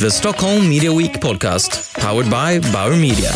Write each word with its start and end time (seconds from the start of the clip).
The 0.00 0.10
Stockholm 0.10 0.68
Media 0.68 0.98
Week 0.98 1.20
podcast, 1.20 1.96
powered 2.00 2.26
by 2.26 2.70
Bauer 2.72 2.96
Media. 3.00 3.30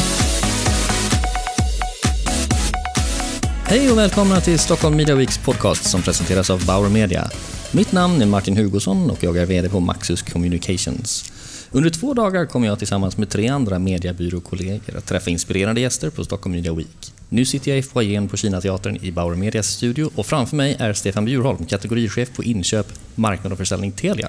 Hej 3.64 3.90
och 3.90 3.98
välkomna 3.98 4.40
till 4.40 4.58
Stockholm 4.58 4.96
Media 4.96 5.14
Weeks 5.14 5.38
podcast 5.38 5.84
som 5.84 6.02
presenteras 6.02 6.50
av 6.50 6.66
Bauer 6.66 6.88
Media. 6.88 7.30
Mitt 7.72 7.92
namn 7.92 8.22
är 8.22 8.26
Martin 8.26 8.56
Hugosson 8.56 9.10
och 9.10 9.24
jag 9.24 9.36
är 9.36 9.46
VD 9.46 9.68
på 9.68 9.80
Maxus 9.80 10.22
Communications. 10.22 11.32
Under 11.70 11.90
två 11.90 12.14
dagar 12.14 12.46
kommer 12.46 12.66
jag 12.66 12.78
tillsammans 12.78 13.16
med 13.16 13.30
tre 13.30 13.48
andra 13.48 13.78
mediebyråkollegor 13.78 14.96
att 14.96 15.06
träffa 15.06 15.30
inspirerande 15.30 15.80
gäster 15.80 16.10
på 16.10 16.24
Stockholm 16.24 16.54
Media 16.54 16.74
Week. 16.74 17.12
Nu 17.28 17.44
sitter 17.44 17.70
jag 17.70 17.78
i 17.78 17.82
foajén 17.82 18.28
på 18.28 18.36
Kinateatern 18.36 18.98
i 19.02 19.12
Bauer 19.12 19.36
Medias 19.36 19.66
studio 19.66 20.10
och 20.14 20.26
framför 20.26 20.56
mig 20.56 20.76
är 20.78 20.92
Stefan 20.92 21.24
Bjurholm, 21.24 21.66
kategorichef 21.66 22.32
på 22.36 22.44
inköp, 22.44 22.86
marknad 23.14 23.52
och 23.52 23.58
försäljning 23.58 23.92
Telia. 23.92 24.28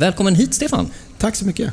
Välkommen 0.00 0.34
hit 0.34 0.54
Stefan! 0.54 0.90
Tack 1.18 1.36
så 1.36 1.46
mycket. 1.46 1.72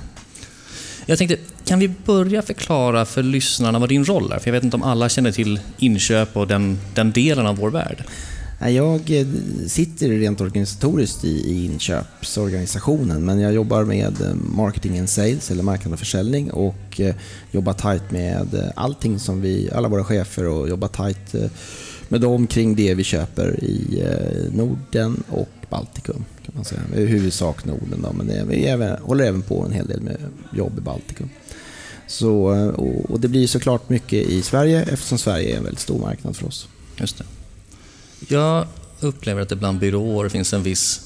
Jag 1.05 1.17
tänkte, 1.17 1.37
kan 1.65 1.79
vi 1.79 1.87
börja 2.05 2.41
förklara 2.41 3.05
för 3.05 3.23
lyssnarna 3.23 3.79
vad 3.79 3.89
din 3.89 4.05
roll 4.05 4.31
är? 4.31 4.39
För 4.39 4.47
jag 4.47 4.53
vet 4.53 4.63
inte 4.63 4.75
om 4.75 4.83
alla 4.83 5.09
känner 5.09 5.31
till 5.31 5.59
inköp 5.77 6.37
och 6.37 6.47
den, 6.47 6.79
den 6.95 7.11
delen 7.11 7.45
av 7.45 7.57
vår 7.57 7.69
värld. 7.69 8.03
Jag 8.59 9.19
eh, 9.19 9.27
sitter 9.67 10.09
rent 10.09 10.41
organisatoriskt 10.41 11.23
i 11.23 11.65
inköpsorganisationen 11.65 13.25
men 13.25 13.39
jag 13.39 13.53
jobbar 13.53 13.83
med 13.83 14.21
eh, 14.21 14.33
marketing 14.33 14.99
and 14.99 15.09
sales 15.09 15.51
eller 15.51 15.63
marknad 15.63 15.93
och 15.93 15.99
försäljning 15.99 16.51
och 16.51 16.99
eh, 17.01 17.15
jobbar 17.51 17.73
tajt 17.73 18.11
med 18.11 18.71
allting 18.75 19.19
som 19.19 19.41
vi, 19.41 19.69
alla 19.75 19.87
våra 19.87 20.03
chefer 20.03 20.47
och 20.47 20.69
jobbar 20.69 20.87
tajt 20.87 21.35
med 22.07 22.21
dem 22.21 22.47
kring 22.47 22.75
det 22.75 22.93
vi 22.93 23.03
köper 23.03 23.63
i 23.63 24.03
Norden 24.51 25.23
och 25.29 25.49
Baltikum. 25.69 26.24
Man 26.71 26.89
säga. 26.89 27.03
I 27.03 27.05
huvudsak 27.05 27.65
Norden 27.65 28.01
då, 28.01 28.13
men 28.13 28.47
vi 28.47 28.65
även, 28.65 29.01
håller 29.01 29.25
även 29.25 29.41
på 29.41 29.65
en 29.65 29.71
hel 29.71 29.87
del 29.87 30.01
med 30.01 30.17
jobb 30.53 30.77
i 30.77 30.81
Baltikum. 30.81 31.29
Så, 32.07 32.35
och 33.09 33.19
det 33.19 33.27
blir 33.27 33.47
såklart 33.47 33.89
mycket 33.89 34.27
i 34.27 34.41
Sverige 34.41 34.83
eftersom 34.83 35.17
Sverige 35.17 35.53
är 35.53 35.57
en 35.57 35.63
väldigt 35.63 35.81
stor 35.81 35.99
marknad 35.99 36.37
för 36.37 36.47
oss. 36.47 36.67
Just 36.97 37.17
det. 37.17 37.25
Jag 38.27 38.67
upplever 38.99 39.41
att 39.41 39.49
det 39.49 39.55
bland 39.55 39.79
byråer 39.79 40.29
finns 40.29 40.53
en 40.53 40.63
viss 40.63 41.01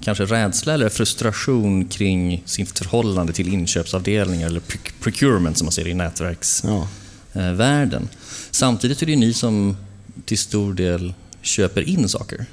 kanske 0.00 0.24
rädsla 0.24 0.74
eller 0.74 0.88
frustration 0.88 1.88
kring 1.88 2.42
sitt 2.46 2.78
förhållande 2.78 3.32
till 3.32 3.52
inköpsavdelningar 3.52 4.46
eller 4.46 4.62
procurement 5.00 5.58
som 5.58 5.64
man 5.64 5.72
ser 5.72 5.88
i 5.88 5.94
nätverksvärlden. 5.94 8.08
Ja. 8.12 8.18
Samtidigt 8.50 9.02
är 9.02 9.06
det 9.06 9.16
ni 9.16 9.32
som 9.32 9.76
till 10.24 10.38
stor 10.38 10.74
del 10.74 11.14
köper 11.42 11.88
in 11.88 12.08
saker. 12.08 12.46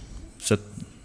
Så 0.44 0.58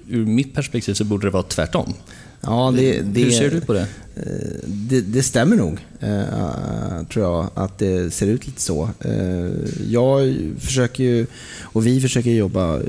ur 0.08 0.26
mitt 0.26 0.54
perspektiv 0.54 0.94
så 0.94 1.04
borde 1.04 1.26
det 1.26 1.30
vara 1.30 1.42
tvärtom. 1.42 1.94
Ja, 2.40 2.74
det, 2.76 3.00
det, 3.00 3.20
Hur 3.20 3.30
ser 3.30 3.50
du 3.50 3.60
på 3.60 3.72
det? 3.72 3.86
Eh, 4.16 4.58
det, 4.66 5.00
det 5.00 5.22
stämmer 5.22 5.56
nog, 5.56 5.78
uh, 6.02 7.06
tror 7.08 7.24
jag, 7.24 7.50
att 7.54 7.78
det 7.78 8.14
ser 8.14 8.26
ut 8.26 8.46
lite 8.46 8.60
så. 8.60 8.90
Uh, 9.06 9.50
jag 9.88 10.36
försöker 10.58 11.04
ju, 11.04 11.26
och 11.60 11.86
vi 11.86 12.00
försöker 12.00 12.30
jobba 12.30 12.80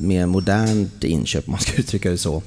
med 0.00 0.28
modernt 0.28 1.04
inköp, 1.04 1.48
om 1.48 1.50
man 1.50 1.60
ska 1.60 1.72
uttrycka 1.80 2.10
det 2.10 2.18
så. 2.18 2.42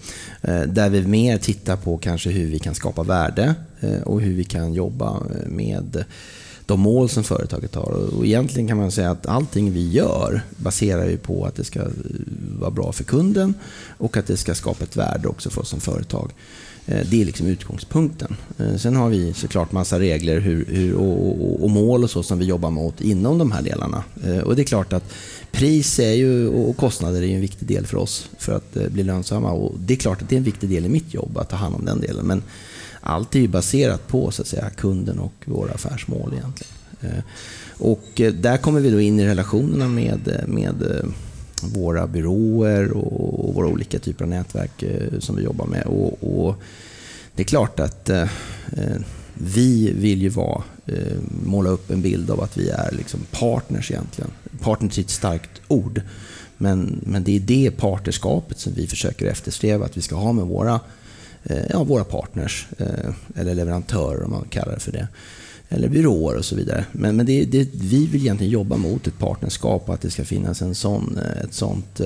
Uh, 0.47 0.61
där 0.61 0.89
vi 0.89 1.07
mer 1.07 1.37
tittar 1.37 1.75
på 1.75 1.97
kanske 1.97 2.29
hur 2.29 2.45
vi 2.51 2.59
kan 2.59 2.75
skapa 2.75 3.03
värde 3.03 3.55
och 4.03 4.21
hur 4.21 4.33
vi 4.33 4.43
kan 4.43 4.73
jobba 4.73 5.23
med 5.47 6.03
de 6.67 6.79
mål 6.79 7.09
som 7.09 7.23
företaget 7.23 7.75
har. 7.75 7.91
Och 8.15 8.25
egentligen 8.25 8.67
kan 8.67 8.77
man 8.77 8.91
säga 8.91 9.11
att 9.11 9.25
allting 9.25 9.71
vi 9.71 9.89
gör 9.89 10.41
baserar 10.57 11.05
ju 11.09 11.17
på 11.17 11.45
att 11.45 11.55
det 11.55 11.63
ska 11.63 11.81
vara 12.59 12.71
bra 12.71 12.91
för 12.91 13.03
kunden 13.03 13.53
och 13.97 14.17
att 14.17 14.27
det 14.27 14.37
ska 14.37 14.55
skapa 14.55 14.83
ett 14.83 14.97
värde 14.97 15.27
också 15.27 15.49
för 15.49 15.61
oss 15.61 15.69
som 15.69 15.79
företag. 15.79 16.31
Eh, 16.85 17.07
det 17.09 17.21
är 17.21 17.25
liksom 17.25 17.47
utgångspunkten. 17.47 18.35
Eh, 18.57 18.75
sen 18.75 18.95
har 18.95 19.09
vi 19.09 19.33
såklart 19.33 19.71
massa 19.71 19.99
regler 19.99 20.39
hur, 20.39 20.65
hur 20.65 20.93
och, 20.93 21.27
och, 21.27 21.63
och, 21.63 21.69
mål 21.69 22.03
och 22.03 22.09
så 22.09 22.23
som 22.23 22.39
vi 22.39 22.45
jobbar 22.45 22.69
mot 22.69 23.01
inom 23.01 23.37
de 23.37 23.51
här 23.51 23.61
delarna. 23.61 24.03
Eh, 24.23 24.39
och 24.39 24.55
det 24.55 24.61
är 24.61 24.63
klart 24.63 24.93
att 24.93 25.13
pris 25.51 25.99
är 25.99 26.13
ju, 26.13 26.47
och 26.47 26.77
kostnader 26.77 27.21
är 27.21 27.27
en 27.27 27.41
viktig 27.41 27.67
del 27.67 27.85
för 27.85 27.97
oss 27.97 28.29
för 28.37 28.53
att 28.53 28.73
bli 28.91 29.03
lönsamma. 29.03 29.51
Och 29.51 29.75
det 29.79 29.93
är 29.93 29.97
klart 29.97 30.21
att 30.21 30.29
det 30.29 30.35
är 30.35 30.37
en 30.37 30.43
viktig 30.43 30.69
del 30.69 30.85
i 30.85 30.89
mitt 30.89 31.13
jobb 31.13 31.37
att 31.37 31.49
ta 31.49 31.55
hand 31.55 31.75
om 31.75 31.85
den 31.85 32.01
delen. 32.01 32.25
Men 32.25 32.43
allt 33.01 33.35
är 33.35 33.39
ju 33.39 33.47
baserat 33.47 34.07
på 34.07 34.31
så 34.31 34.41
att 34.41 34.47
säga, 34.47 34.69
kunden 34.69 35.19
och 35.19 35.33
våra 35.45 35.71
affärsmål 35.71 36.33
egentligen. 36.33 36.73
Eh, 37.01 37.23
och 37.79 38.21
eh, 38.21 38.33
där 38.33 38.57
kommer 38.57 38.79
vi 38.79 38.89
då 38.89 39.01
in 39.01 39.19
i 39.19 39.27
relationerna 39.27 39.87
med, 39.87 40.27
eh, 40.27 40.47
med 40.47 41.03
våra 41.61 42.07
byråer 42.07 42.91
och 42.91 43.53
våra 43.53 43.67
olika 43.67 43.99
typer 43.99 44.23
av 44.23 44.29
nätverk 44.29 44.83
som 45.19 45.35
vi 45.35 45.43
jobbar 45.43 45.65
med. 45.65 45.83
Och, 45.85 46.23
och 46.23 46.55
det 47.35 47.43
är 47.43 47.47
klart 47.47 47.79
att 47.79 48.09
eh, 48.09 48.27
vi 49.33 49.91
vill 49.91 50.21
ju 50.21 50.29
vara, 50.29 50.63
eh, 50.85 51.17
måla 51.45 51.69
upp 51.69 51.91
en 51.91 52.01
bild 52.01 52.31
av 52.31 52.41
att 52.41 52.57
vi 52.57 52.69
är 52.69 52.91
liksom 52.91 53.19
partners 53.31 53.91
egentligen. 53.91 54.31
Partners 54.61 54.97
är 54.97 55.01
ett 55.01 55.09
starkt 55.09 55.61
ord. 55.67 56.01
Men, 56.57 56.99
men 57.03 57.23
det 57.23 57.35
är 57.35 57.39
det 57.39 57.71
partnerskapet 57.71 58.59
som 58.59 58.73
vi 58.73 58.87
försöker 58.87 59.25
eftersträva 59.25 59.85
att 59.85 59.97
vi 59.97 60.01
ska 60.01 60.15
ha 60.15 60.31
med 60.33 60.45
våra 60.45 60.73
Eh, 60.73 60.79
Eh, 61.49 61.65
ja, 61.69 61.83
våra 61.83 62.03
partners, 62.03 62.67
eh, 62.77 63.13
eller 63.35 63.55
leverantörer 63.55 64.23
om 64.23 64.31
man 64.31 64.45
kallar 64.49 64.73
det 64.73 64.79
för 64.79 64.91
det. 64.91 65.07
Eller 65.69 65.89
byråer 65.89 66.37
och 66.37 66.45
så 66.45 66.55
vidare. 66.55 66.85
Men, 66.91 67.15
men 67.15 67.25
det, 67.25 67.45
det, 67.45 67.69
vi 67.73 68.05
vill 68.05 68.21
egentligen 68.21 68.53
jobba 68.53 68.77
mot 68.77 69.07
ett 69.07 69.19
partnerskap 69.19 69.83
och 69.87 69.93
att 69.93 70.01
det 70.01 70.09
ska 70.09 70.25
finnas 70.25 70.61
en 70.61 70.75
sån, 70.75 71.17
eh, 71.17 71.43
ett 71.43 71.53
sånt 71.53 72.01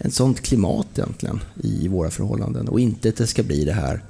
ett 0.00 0.14
sånt 0.14 0.40
klimat 0.40 0.86
egentligen 0.94 1.40
i 1.62 1.88
våra 1.88 2.10
förhållanden. 2.10 2.68
Och 2.68 2.80
inte 2.80 3.08
att 3.08 3.16
det 3.16 3.26
ska 3.26 3.42
bli 3.42 3.64
det 3.64 3.72
här 3.72 4.02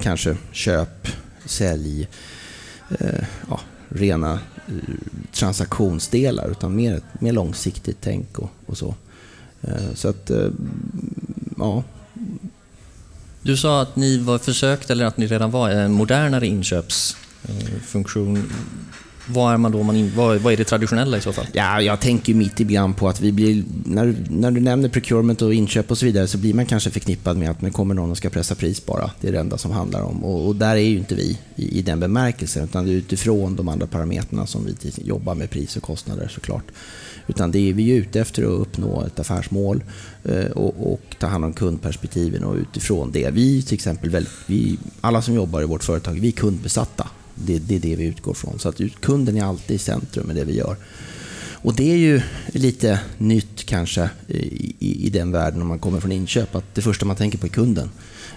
kanske 0.00 0.36
köp, 0.52 1.08
sälj, 1.44 2.08
eh, 2.98 3.24
ja, 3.48 3.60
rena 3.88 4.40
transaktionsdelar 5.32 6.50
utan 6.50 6.76
mer, 6.76 7.00
mer 7.18 7.32
långsiktigt 7.32 7.98
tänk 8.00 8.38
och, 8.38 8.50
och 8.66 8.78
så. 8.78 8.94
Eh, 9.62 9.94
så 9.94 10.08
att, 10.08 10.30
eh, 10.30 10.48
ja, 11.58 11.84
du 13.42 13.56
sa 13.56 13.82
att 13.82 13.96
ni 13.96 14.18
var 14.18 14.38
försökt, 14.38 14.90
eller 14.90 15.04
att 15.04 15.16
ni 15.16 15.26
redan 15.26 15.50
var, 15.50 15.70
en 15.70 15.92
modernare 15.92 16.46
inköpsfunktion. 16.46 18.52
Vad 19.26 19.52
är, 19.52 19.56
man 19.56 19.72
då, 19.72 19.82
man 19.82 20.12
vad, 20.16 20.38
vad 20.38 20.52
är 20.52 20.56
det 20.56 20.64
traditionella 20.64 21.16
i 21.16 21.20
så 21.20 21.32
fall? 21.32 21.46
Ja, 21.52 21.80
jag 21.80 22.00
tänker 22.00 22.34
mitt 22.34 22.60
ibland 22.60 22.96
på 22.96 23.08
att 23.08 23.20
vi 23.20 23.32
blir, 23.32 23.64
när, 23.84 24.06
du, 24.06 24.16
när 24.28 24.50
du 24.50 24.60
nämner 24.60 24.88
procurement 24.88 25.42
och 25.42 25.54
inköp 25.54 25.90
och 25.90 25.98
så 25.98 26.06
vidare 26.06 26.26
så 26.26 26.38
blir 26.38 26.54
man 26.54 26.66
kanske 26.66 26.90
förknippad 26.90 27.36
med 27.36 27.50
att 27.50 27.60
nu 27.60 27.70
kommer 27.70 27.94
någon 27.94 28.10
och 28.10 28.16
ska 28.16 28.30
pressa 28.30 28.54
pris 28.54 28.86
bara. 28.86 29.10
Det 29.20 29.28
är 29.28 29.32
det 29.32 29.40
enda 29.40 29.58
som 29.58 29.70
handlar 29.70 30.02
om. 30.02 30.24
Och, 30.24 30.46
och 30.46 30.56
där 30.56 30.76
är 30.76 30.80
ju 30.80 30.98
inte 30.98 31.14
vi 31.14 31.38
i, 31.56 31.78
i, 31.78 31.82
den 31.82 32.00
bemärkelsen, 32.00 32.64
utan 32.64 32.84
det 32.84 32.90
är 32.90 32.94
utifrån 32.94 33.56
de 33.56 33.68
andra 33.68 33.86
parametrarna 33.86 34.46
som 34.46 34.64
vi 34.64 34.74
jobbar 35.04 35.34
med 35.34 35.50
pris 35.50 35.76
och 35.76 35.82
kostnader 35.82 36.28
såklart. 36.28 36.64
Utan 37.30 37.50
det 37.50 37.70
är 37.70 37.72
vi 37.72 37.90
är 37.90 37.94
ute 37.94 38.20
efter 38.20 38.42
att 38.42 38.60
uppnå 38.60 39.04
ett 39.04 39.20
affärsmål 39.20 39.84
eh, 40.24 40.50
och, 40.50 40.92
och, 40.92 41.00
ta 41.18 41.26
hand 41.26 41.44
om 41.44 41.52
kundperspektiven 41.52 42.44
och 42.44 42.56
utifrån 42.56 43.12
det. 43.12 43.30
Vi 43.30 43.62
till 43.62 43.74
exempel, 43.74 44.10
väldigt, 44.10 44.32
vi, 44.46 44.78
alla 45.00 45.22
som 45.22 45.34
jobbar 45.34 45.62
i 45.62 45.64
vårt 45.64 45.84
företag, 45.84 46.20
vi 46.20 46.28
är 46.28 46.32
kundbesatta. 46.32 47.08
Det, 47.34 47.58
det 47.58 47.76
är 47.76 47.80
det 47.80 47.96
vi 47.96 48.04
utgår 48.04 48.34
från. 48.34 48.58
Så 48.58 48.68
att 48.68 48.80
kunden 49.00 49.36
är 49.36 49.44
alltid 49.44 49.76
i 49.76 49.78
centrum 49.78 50.26
med 50.26 50.36
det 50.36 50.44
vi 50.44 50.56
gör. 50.56 50.76
Och 51.62 51.74
det 51.74 51.92
är 51.92 51.96
ju 51.96 52.20
lite 52.46 53.00
nytt 53.18 53.66
kanske 53.66 54.10
i, 54.28 54.74
i, 54.78 55.06
i, 55.06 55.10
den 55.10 55.32
världen 55.32 55.62
om 55.62 55.68
man 55.68 55.78
kommer 55.78 56.00
från 56.00 56.12
inköp, 56.12 56.54
att 56.54 56.74
det 56.74 56.82
första 56.82 57.06
man 57.06 57.16
tänker 57.16 57.38
på 57.38 57.46
är 57.46 57.50
kunden. 57.50 57.90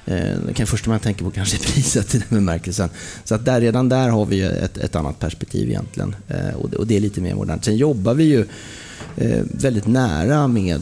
Eh, 0.06 0.38
det 0.58 0.66
första 0.66 0.90
man 0.90 1.00
tänker 1.00 1.26
på 1.26 1.32
kanske 1.32 1.58
är 1.58 1.60
priset 1.74 2.16
i 2.16 2.18
den 2.18 2.28
bemärkelsen. 2.30 2.90
Så 3.24 3.36
att 3.36 3.46
där, 3.46 3.62
redan 3.62 3.90
där 3.90 4.10
har 4.10 4.26
vi 4.26 4.42
ett, 4.42 4.78
ett 4.78 4.96
annat 4.96 5.20
perspektiv 5.20 5.70
egentligen. 5.70 6.16
Eh, 6.28 6.56
och, 6.56 6.70
det, 6.70 6.78
och 6.78 6.88
det 6.88 6.96
är 6.96 7.00
lite 7.00 7.22
mer 7.22 7.36
modernt. 7.36 7.66
Sen 7.66 7.78
jobbar 7.78 8.14
vi 8.14 8.24
ju 8.24 8.46
eh, 9.18 9.44
väldigt 9.52 9.88
nära 9.88 10.48
med 10.48 10.82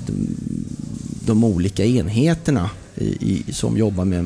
de 1.26 1.44
olika 1.44 1.86
enheterna 1.86 2.70
i, 3.02 3.44
som 3.52 3.78
jobbar 3.78 4.06
med 4.06 4.24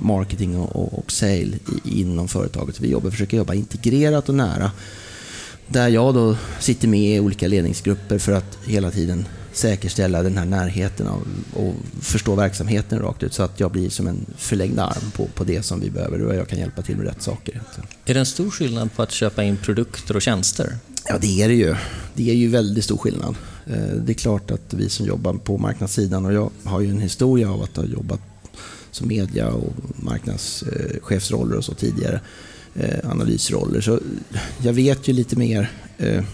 marketing 0.00 0.56
och, 0.56 0.98
och 0.98 1.12
sale 1.12 1.58
inom 1.84 2.28
företaget. 2.28 2.80
Vi 2.80 2.90
jobbar, 2.90 3.10
försöker 3.10 3.36
jobba 3.36 3.54
integrerat 3.54 4.28
och 4.28 4.34
nära. 4.34 4.70
Där 5.68 5.88
jag 5.88 6.14
då 6.14 6.36
sitter 6.60 6.88
med 6.88 7.16
i 7.16 7.20
olika 7.20 7.48
ledningsgrupper 7.48 8.18
för 8.18 8.32
att 8.32 8.58
hela 8.64 8.90
tiden 8.90 9.24
säkerställa 9.52 10.22
den 10.22 10.38
här 10.38 10.44
närheten 10.44 11.06
och, 11.06 11.22
och 11.54 11.74
förstå 12.00 12.34
verksamheten 12.34 12.98
rakt 12.98 13.22
ut 13.22 13.34
så 13.34 13.42
att 13.42 13.60
jag 13.60 13.70
blir 13.70 13.90
som 13.90 14.06
en 14.06 14.26
förlängd 14.36 14.80
arm 14.80 15.10
på, 15.12 15.26
på 15.26 15.44
det 15.44 15.62
som 15.62 15.80
vi 15.80 15.90
behöver 15.90 16.22
och 16.22 16.34
jag 16.34 16.48
kan 16.48 16.58
hjälpa 16.58 16.82
till 16.82 16.96
med 16.96 17.06
rätt 17.06 17.22
saker. 17.22 17.62
Är 18.04 18.14
det 18.14 18.20
en 18.20 18.26
stor 18.26 18.50
skillnad 18.50 18.92
på 18.92 19.02
att 19.02 19.12
köpa 19.12 19.44
in 19.44 19.56
produkter 19.56 20.16
och 20.16 20.22
tjänster? 20.22 20.76
Ja, 21.08 21.18
det 21.18 21.42
är 21.42 21.48
det 21.48 21.54
ju. 21.54 21.74
Det 22.14 22.30
är 22.30 22.34
ju 22.34 22.48
väldigt 22.48 22.84
stor 22.84 22.96
skillnad. 22.96 23.34
Eh, 23.66 23.76
det 23.76 24.12
är 24.12 24.14
klart 24.14 24.50
att 24.50 24.74
vi 24.74 24.88
som 24.88 25.06
jobbar 25.06 25.34
på 25.34 25.58
marknadssidan 25.58 26.26
och 26.26 26.32
jag 26.32 26.50
har 26.64 26.80
ju 26.80 26.90
en 26.90 27.00
historia 27.00 27.50
av 27.50 27.62
att 27.62 27.76
ha 27.76 27.84
jobbat 27.84 28.20
som 28.90 29.08
media 29.08 29.48
och 29.48 29.72
marknadschefsroller 29.96 31.56
och 31.56 31.64
så 31.64 31.74
tidigare. 31.74 32.20
Eh, 32.78 33.10
analysroller. 33.10 33.80
Så 33.80 34.00
jag 34.62 34.72
vet 34.72 35.08
ju 35.08 35.12
lite 35.12 35.36
mer. 35.36 35.70
Eh, 35.98 36.24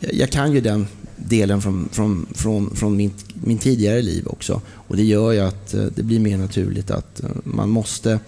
jag 0.00 0.30
kan 0.30 0.52
ju 0.52 0.60
den 0.60 0.86
delen 1.16 1.62
från, 1.62 1.88
från, 1.92 2.26
från, 2.34 2.76
från 2.76 2.96
min, 2.96 3.12
min 3.34 3.58
tidigare 3.58 4.02
liv 4.02 4.26
också. 4.26 4.60
Och 4.68 4.96
det 4.96 5.04
gör 5.04 5.32
ju 5.32 5.40
att 5.40 5.74
eh, 5.74 5.84
det 5.84 6.02
blir 6.02 6.20
mer 6.20 6.38
naturligt 6.38 6.90
att 6.90 7.22
eh, 7.22 7.30
man 7.44 7.68
måste 7.68 8.18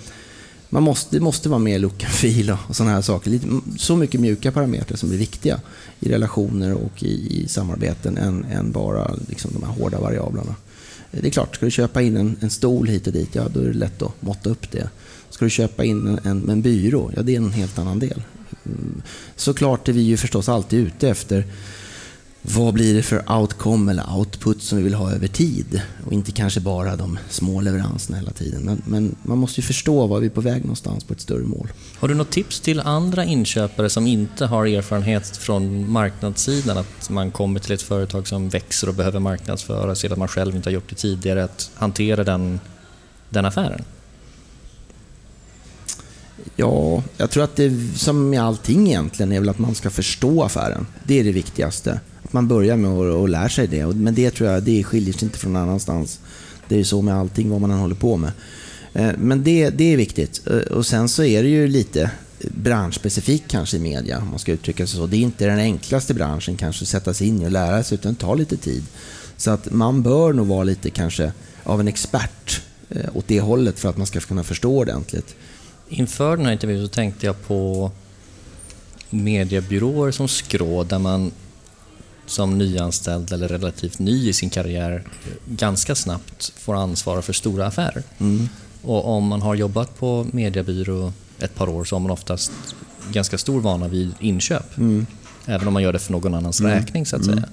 man 0.68 0.82
måste, 0.82 1.16
det 1.16 1.20
måste 1.20 1.48
vara 1.48 1.58
mer 1.58 1.78
look 1.78 2.04
and 2.04 2.12
feel 2.12 2.50
och, 2.50 2.58
och 2.68 2.76
sådana 2.76 2.94
här 2.94 3.02
saker. 3.02 3.30
Lite, 3.30 3.48
så 3.78 3.96
mycket 3.96 4.20
mjuka 4.20 4.52
parametrar 4.52 4.96
som 4.96 5.12
är 5.12 5.16
viktiga 5.16 5.60
i 6.00 6.08
relationer 6.08 6.74
och 6.74 7.02
i, 7.02 7.42
i 7.42 7.48
samarbeten 7.48 8.18
än, 8.18 8.44
än 8.44 8.72
bara 8.72 9.14
liksom, 9.28 9.50
de 9.54 9.62
här 9.62 9.72
hårda 9.72 10.00
variablerna. 10.00 10.54
Det 11.10 11.26
är 11.26 11.30
klart, 11.30 11.54
ska 11.56 11.64
du 11.64 11.70
köpa 11.70 12.02
in 12.02 12.16
en, 12.16 12.36
en 12.40 12.50
stol 12.50 12.88
hit 12.88 13.06
och 13.06 13.12
dit, 13.12 13.34
ja 13.34 13.48
då 13.48 13.60
är 13.60 13.64
det 13.64 13.72
lätt 13.72 14.02
att 14.02 14.22
måtta 14.22 14.50
upp 14.50 14.70
det. 14.70 14.88
Ska 15.32 15.44
du 15.44 15.50
köpa 15.50 15.84
in 15.84 16.06
en, 16.06 16.18
en, 16.24 16.48
en 16.48 16.62
byrå, 16.62 17.10
ja 17.16 17.22
det 17.22 17.32
är 17.32 17.36
en 17.36 17.52
helt 17.52 17.78
annan 17.78 17.98
del. 17.98 18.22
Mm. 18.66 19.02
Såklart 19.36 19.88
är 19.88 19.92
vi 19.92 20.02
ju 20.02 20.16
förstås 20.16 20.48
alltid 20.48 20.86
ute 20.86 21.08
efter 21.08 21.44
vad 22.42 22.74
blir 22.74 22.94
det 22.94 23.02
för 23.02 23.32
outcome 23.32 23.92
eller 23.92 24.16
output 24.16 24.62
som 24.62 24.78
vi 24.78 24.84
vill 24.84 24.94
ha 24.94 25.12
över 25.12 25.28
tid 25.28 25.82
och 26.06 26.12
inte 26.12 26.32
kanske 26.32 26.60
bara 26.60 26.96
de 26.96 27.18
små 27.28 27.60
leveranserna 27.60 28.18
hela 28.18 28.30
tiden. 28.30 28.62
Men, 28.62 28.82
men, 28.86 29.16
man 29.22 29.38
måste 29.38 29.60
ju 29.60 29.66
förstå 29.66 30.06
var 30.06 30.20
vi 30.20 30.26
är 30.26 30.30
på 30.30 30.40
väg 30.40 30.62
någonstans 30.62 31.04
på 31.04 31.12
ett 31.12 31.20
större 31.20 31.46
mål. 31.46 31.68
Har 31.98 32.08
du 32.08 32.14
något 32.14 32.30
tips 32.30 32.60
till 32.60 32.80
andra 32.80 33.24
inköpare 33.24 33.90
som 33.90 34.06
inte 34.06 34.46
har 34.46 34.66
erfarenhet 34.66 35.36
från 35.36 35.90
marknadssidan? 35.90 36.78
Att 36.78 37.10
man 37.10 37.30
kommer 37.30 37.60
till 37.60 37.72
ett 37.72 37.82
företag 37.82 38.28
som 38.28 38.48
växer 38.48 38.88
och 38.88 38.94
behöver 38.94 39.20
marknadsföra 39.20 39.94
sig, 39.94 40.12
att 40.12 40.18
man 40.18 40.28
själv 40.28 40.56
inte 40.56 40.68
har 40.68 40.74
gjort 40.74 40.88
det 40.88 40.96
tidigare, 40.96 41.44
att 41.44 41.70
hantera 41.74 42.24
den, 42.24 42.60
den 43.28 43.44
affären? 43.44 43.84
Ja, 46.62 47.02
jag 47.16 47.30
tror 47.30 47.44
att 47.44 47.56
det 47.56 47.72
som 47.96 48.30
med 48.30 48.42
allting 48.42 48.86
egentligen 48.88 49.32
är 49.32 49.40
väl 49.40 49.48
att 49.48 49.58
man 49.58 49.74
ska 49.74 49.90
förstå 49.90 50.42
affären. 50.42 50.86
Det 51.04 51.20
är 51.20 51.24
det 51.24 51.32
viktigaste 51.32 52.00
Att 52.22 52.32
man 52.32 52.48
börjar 52.48 52.76
med 52.76 52.90
att, 52.90 53.14
och 53.14 53.28
lära 53.28 53.48
sig 53.48 53.66
det. 53.66 53.86
Men 53.86 54.14
det 54.14 54.30
tror 54.30 54.50
jag 54.50 54.62
det 54.62 54.84
skiljer 54.84 55.12
sig 55.14 55.24
inte 55.24 55.38
från 55.38 55.52
någon 55.52 55.62
annanstans. 55.62 56.20
Det 56.68 56.74
är 56.74 56.78
ju 56.78 56.84
så 56.84 57.02
med 57.02 57.14
allting 57.14 57.50
vad 57.50 57.60
man 57.60 57.70
än 57.70 57.78
håller 57.78 57.94
på 57.94 58.16
med. 58.16 58.32
Eh, 58.94 59.10
men 59.18 59.44
det, 59.44 59.70
det 59.70 59.92
är 59.92 59.96
viktigt. 59.96 60.46
Eh, 60.46 60.56
och 60.56 60.86
sen 60.86 61.08
så 61.08 61.24
är 61.24 61.42
det 61.42 61.48
ju 61.48 61.68
lite 61.68 62.10
branschspecifikt 62.38 63.44
kanske 63.48 63.76
i 63.76 63.80
media, 63.80 64.18
om 64.18 64.30
man 64.30 64.38
ska 64.38 64.52
uttrycka 64.52 64.86
sig 64.86 64.96
så. 64.96 65.06
Det 65.06 65.16
är 65.16 65.20
inte 65.20 65.46
den 65.46 65.58
enklaste 65.58 66.14
branschen 66.14 66.56
kanske 66.56 66.82
att 66.82 66.88
sätta 66.88 67.14
sig 67.14 67.26
in 67.26 67.42
i 67.42 67.46
och 67.46 67.50
lära 67.50 67.82
sig, 67.82 67.94
utan 67.94 68.14
det 68.14 68.20
tar 68.20 68.36
lite 68.36 68.56
tid. 68.56 68.84
Så 69.36 69.50
att 69.50 69.72
man 69.72 70.02
bör 70.02 70.32
nog 70.32 70.46
vara 70.46 70.64
lite 70.64 70.90
kanske 70.90 71.32
av 71.64 71.80
en 71.80 71.88
expert 71.88 72.62
eh, 72.90 73.16
åt 73.16 73.28
det 73.28 73.40
hållet 73.40 73.78
för 73.78 73.88
att 73.88 73.96
man 73.96 74.06
ska 74.06 74.20
kunna 74.20 74.44
förstå 74.44 74.78
ordentligt. 74.78 75.36
Inför 75.92 76.36
den 76.36 76.46
här 76.46 76.52
intervjun 76.52 76.86
så 76.86 76.94
tänkte 76.94 77.26
jag 77.26 77.46
på 77.46 77.90
mediebyråer 79.10 80.10
som 80.10 80.28
Skrå 80.28 80.84
där 80.84 80.98
man 80.98 81.32
som 82.26 82.58
nyanställd 82.58 83.32
eller 83.32 83.48
relativt 83.48 83.98
ny 83.98 84.28
i 84.28 84.32
sin 84.32 84.50
karriär 84.50 85.04
ganska 85.46 85.94
snabbt 85.94 86.52
får 86.56 86.74
ansvara 86.74 87.22
för 87.22 87.32
stora 87.32 87.66
affärer. 87.66 88.02
Mm. 88.18 88.48
Och 88.82 89.08
om 89.08 89.26
man 89.26 89.42
har 89.42 89.54
jobbat 89.54 89.98
på 89.98 90.26
mediebyrå 90.32 91.12
ett 91.38 91.54
par 91.54 91.68
år 91.68 91.84
så 91.84 91.94
har 91.94 92.00
man 92.00 92.10
oftast 92.10 92.52
ganska 93.12 93.38
stor 93.38 93.60
vana 93.60 93.88
vid 93.88 94.14
inköp. 94.20 94.78
Mm. 94.78 95.06
Även 95.46 95.68
om 95.68 95.74
man 95.74 95.82
gör 95.82 95.92
det 95.92 95.98
för 95.98 96.12
någon 96.12 96.34
annans 96.34 96.60
mm. 96.60 96.72
räkning 96.72 97.06
så 97.06 97.16
att 97.16 97.24
säga. 97.24 97.44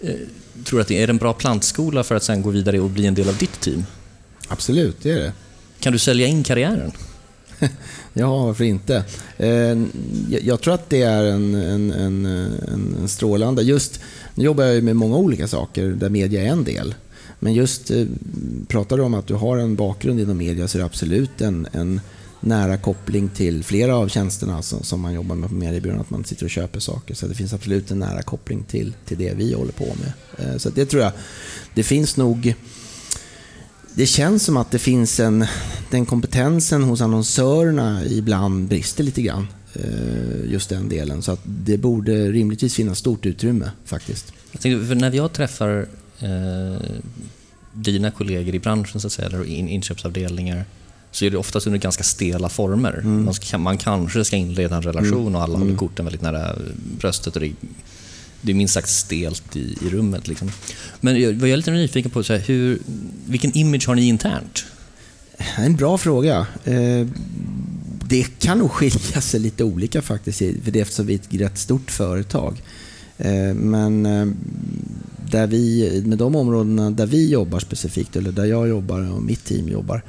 Mm. 0.00 0.14
Eh, 0.14 0.64
tror 0.64 0.78
du 0.78 0.82
att 0.82 0.88
det 0.88 1.02
är 1.02 1.08
en 1.08 1.18
bra 1.18 1.32
plantskola 1.32 2.04
för 2.04 2.14
att 2.14 2.22
sen 2.22 2.42
gå 2.42 2.50
vidare 2.50 2.80
och 2.80 2.90
bli 2.90 3.06
en 3.06 3.14
del 3.14 3.28
av 3.28 3.36
ditt 3.36 3.60
team? 3.60 3.84
Absolut, 4.48 4.96
det 5.02 5.10
är 5.10 5.18
det. 5.18 5.32
Kan 5.80 5.92
du 5.92 5.98
sälja 5.98 6.26
in 6.26 6.44
karriären? 6.44 6.92
ja, 8.12 8.44
varför 8.44 8.64
inte? 8.64 9.04
Eh, 9.36 9.78
jag 10.42 10.60
tror 10.60 10.74
att 10.74 10.90
det 10.90 11.02
är 11.02 11.24
en, 11.24 11.54
en, 11.54 11.90
en, 11.90 12.26
en 12.26 13.08
strålande... 13.08 13.62
Just, 13.62 14.00
nu 14.34 14.44
jobbar 14.44 14.64
jag 14.64 14.84
med 14.84 14.96
många 14.96 15.16
olika 15.16 15.48
saker 15.48 15.88
där 15.88 16.08
media 16.08 16.42
är 16.42 16.46
en 16.46 16.64
del. 16.64 16.94
Men 17.38 17.54
just 17.54 17.90
eh, 17.90 18.06
pratar 18.68 18.96
du 18.96 19.02
om 19.02 19.14
att 19.14 19.26
du 19.26 19.34
har 19.34 19.56
en 19.56 19.76
bakgrund 19.76 20.20
inom 20.20 20.38
media 20.38 20.68
så 20.68 20.78
är 20.78 20.80
det 20.80 20.86
absolut 20.86 21.40
en, 21.40 21.66
en 21.72 22.00
nära 22.40 22.76
koppling 22.76 23.28
till 23.28 23.64
flera 23.64 23.96
av 23.96 24.08
tjänsterna 24.08 24.62
som, 24.62 24.82
som 24.82 25.00
man 25.00 25.14
jobbar 25.14 25.36
med 25.36 25.48
på 25.48 25.54
mediebyrån, 25.54 26.00
att 26.00 26.10
man 26.10 26.24
sitter 26.24 26.44
och 26.44 26.50
köper 26.50 26.80
saker. 26.80 27.14
Så 27.14 27.26
det 27.26 27.34
finns 27.34 27.52
absolut 27.52 27.90
en 27.90 27.98
nära 27.98 28.22
koppling 28.22 28.64
till, 28.64 28.94
till 29.06 29.18
det 29.18 29.34
vi 29.34 29.54
håller 29.54 29.72
på 29.72 29.86
med. 29.86 30.12
Eh, 30.38 30.56
så 30.56 30.70
det 30.70 30.86
tror 30.86 31.02
jag. 31.02 31.12
Det 31.74 31.82
finns 31.82 32.16
nog 32.16 32.54
det 33.94 34.06
känns 34.06 34.44
som 34.44 34.56
att 34.56 34.70
det 34.70 34.78
finns 34.78 35.20
en, 35.20 35.46
den 35.90 36.06
kompetensen 36.06 36.82
hos 36.82 37.00
annonsörerna 37.00 38.04
ibland 38.04 38.68
brister 38.68 39.04
lite 39.04 39.22
grann. 39.22 39.46
Eh, 39.74 40.52
just 40.52 40.68
den 40.68 40.88
delen. 40.88 41.22
Så 41.22 41.32
att 41.32 41.40
det 41.44 41.78
borde 41.78 42.32
rimligtvis 42.32 42.74
finnas 42.74 42.98
stort 42.98 43.26
utrymme 43.26 43.70
faktiskt. 43.84 44.32
Jag 44.52 44.60
tänkte, 44.60 44.94
när 44.94 45.12
jag 45.12 45.32
träffar 45.32 45.86
eh, 46.18 46.82
dina 47.72 48.10
kollegor 48.10 48.54
i 48.54 48.58
branschen, 48.58 49.00
så 49.00 49.06
att 49.06 49.12
säga, 49.12 49.28
eller 49.28 49.44
in, 49.44 49.68
inköpsavdelningar, 49.68 50.64
så 51.10 51.24
är 51.24 51.30
det 51.30 51.36
oftast 51.36 51.66
under 51.66 51.78
ganska 51.78 52.04
stela 52.04 52.48
former. 52.48 52.92
Mm. 52.92 53.24
Man, 53.24 53.34
ska, 53.34 53.58
man, 53.58 53.78
kanske 53.78 54.24
ska 54.24 54.36
inleda 54.36 54.76
en 54.76 54.82
relation 54.82 55.20
mm. 55.20 55.34
och 55.34 55.42
alla 55.42 55.52
håller 55.52 55.66
mm. 55.66 55.76
korten 55.76 56.04
väldigt 56.04 56.22
nära 56.22 56.56
bröstet. 56.98 57.36
Och 57.36 57.42
det, 57.42 57.52
det 58.42 58.52
är 58.52 58.54
minst 58.54 58.74
sagt 58.74 58.88
stelt 58.88 59.56
i, 59.56 59.76
i 59.86 59.90
rummet. 59.90 60.28
Liksom. 60.28 60.50
Men 61.00 61.20
jag 61.20 61.42
är 61.42 61.46
jag 61.46 61.56
lite 61.56 61.70
nyfiken 61.70 62.10
på, 62.10 62.22
så 62.22 62.32
här, 62.32 62.40
hur, 62.40 62.78
vilken 63.26 63.56
image 63.56 63.86
har 63.86 63.94
ni 63.94 64.02
internt? 64.02 64.64
En 65.56 65.76
bra 65.76 65.98
fråga. 65.98 66.46
Eh, 66.64 67.06
det 68.08 68.38
kan 68.38 68.58
nog 68.58 68.70
skilja 68.70 69.20
sig 69.20 69.40
lite 69.40 69.64
olika 69.64 70.02
faktiskt, 70.02 70.38
för 70.38 70.70
det 70.70 70.80
eftersom 70.80 71.06
vi 71.06 71.14
är 71.14 71.18
ett 71.18 71.34
rätt 71.40 71.58
stort 71.58 71.90
företag. 71.90 72.62
Eh, 73.18 73.54
men 73.54 74.06
eh, 74.06 74.26
där 75.30 75.46
vi, 75.46 76.02
med 76.06 76.18
de 76.18 76.36
områdena 76.36 76.90
där 76.90 77.06
vi 77.06 77.30
jobbar 77.30 77.58
specifikt, 77.58 78.16
eller 78.16 78.32
där 78.32 78.44
jag 78.44 78.68
jobbar 78.68 79.12
och 79.12 79.22
mitt 79.22 79.44
team 79.44 79.68
jobbar, 79.68 80.02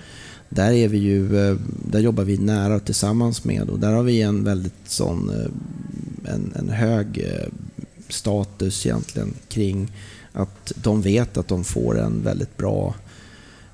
där, 0.50 0.72
är 0.72 0.88
vi 0.88 0.98
ju, 0.98 1.50
eh, 1.50 1.58
där 1.92 2.00
jobbar 2.00 2.24
vi 2.24 2.38
nära 2.38 2.76
och 2.76 2.86
tillsammans 2.86 3.44
med 3.44 3.70
och 3.70 3.80
där 3.80 3.92
har 3.92 4.04
vi 4.04 4.22
en 4.22 4.44
väldigt 4.44 4.74
sån 4.86 5.30
eh, 5.30 6.34
en, 6.34 6.54
en 6.56 6.70
hög 6.70 7.18
eh, 7.18 7.48
status 8.14 8.86
egentligen 8.86 9.34
kring 9.48 9.92
att 10.34 10.72
de 10.76 11.02
vet 11.02 11.38
att 11.38 11.48
de 11.48 11.64
får 11.64 12.00
en 12.00 12.24
väldigt 12.24 12.58
bra 12.58 12.96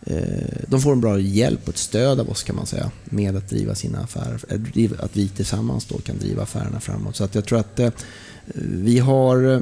eh, 0.02 0.66
de 0.68 0.82
får 0.82 0.92
en 0.92 1.02
bra 1.02 1.20
hjälp 1.20 1.60
och 1.64 1.70
ett 1.70 1.78
stöd 1.78 2.20
av 2.20 2.30
oss 2.30 2.44
kan 2.44 2.56
man 2.56 2.66
säga 2.66 2.92
med 3.06 3.36
att 3.36 3.50
driva 3.50 3.76
sina 3.76 4.00
affärer. 4.00 4.40
Eh, 4.50 4.92
att 5.00 5.18
vi 5.18 5.28
tillsammans 5.28 5.86
då 5.86 5.98
kan 5.98 6.18
driva 6.18 6.44
affärerna 6.44 6.80
framåt. 6.80 7.16
Så 7.16 7.24
att 7.24 7.36
jag 7.36 7.46
tror 7.46 7.60
att 7.60 7.80
eh, 7.80 7.92
vi 8.56 9.00
har... 9.00 9.62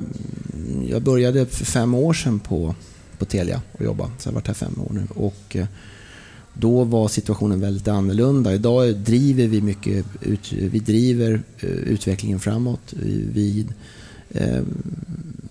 Jag 0.88 1.01
började 1.01 1.45
för 1.45 1.65
fem 1.65 1.94
år 1.94 2.13
sedan 2.13 2.39
på, 2.39 2.75
på 3.18 3.25
Telia 3.25 3.62
och 3.71 3.85
jobba. 3.85 4.12
Så 4.19 4.27
jag 4.27 4.31
har 4.31 4.35
varit 4.35 4.47
här 4.47 4.53
fem 4.53 4.81
år 4.81 4.91
nu. 4.94 5.07
Och 5.15 5.57
då 6.53 6.83
var 6.83 7.07
situationen 7.07 7.59
väldigt 7.59 7.88
annorlunda. 7.88 8.53
Idag 8.53 8.95
driver 8.95 9.47
vi 9.47 9.62
mycket 9.62 10.06
vi 10.51 10.79
driver 10.79 11.41
utvecklingen 11.62 12.39
framåt. 12.39 12.93
Vi 13.34 13.65
Eh, 14.29 14.62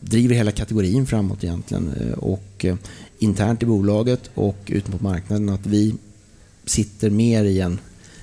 driver 0.00 0.35
hela 0.35 0.52
kategorin 0.52 1.06
framåt 1.06 1.45
egentligen. 1.45 1.92
Eh, 2.00 2.18
och 2.18 2.64
eh, 2.64 2.76
internt 3.18 3.62
i 3.62 3.66
bolaget 3.66 4.30
och 4.35 4.59
ute 4.66 4.90
på 4.90 5.04
marknaden 5.04 5.49
att 5.49 5.66
vi 5.66 5.95
sitter 6.64 7.11
mer 7.11 7.45
i 7.45 7.61
en 7.61 7.78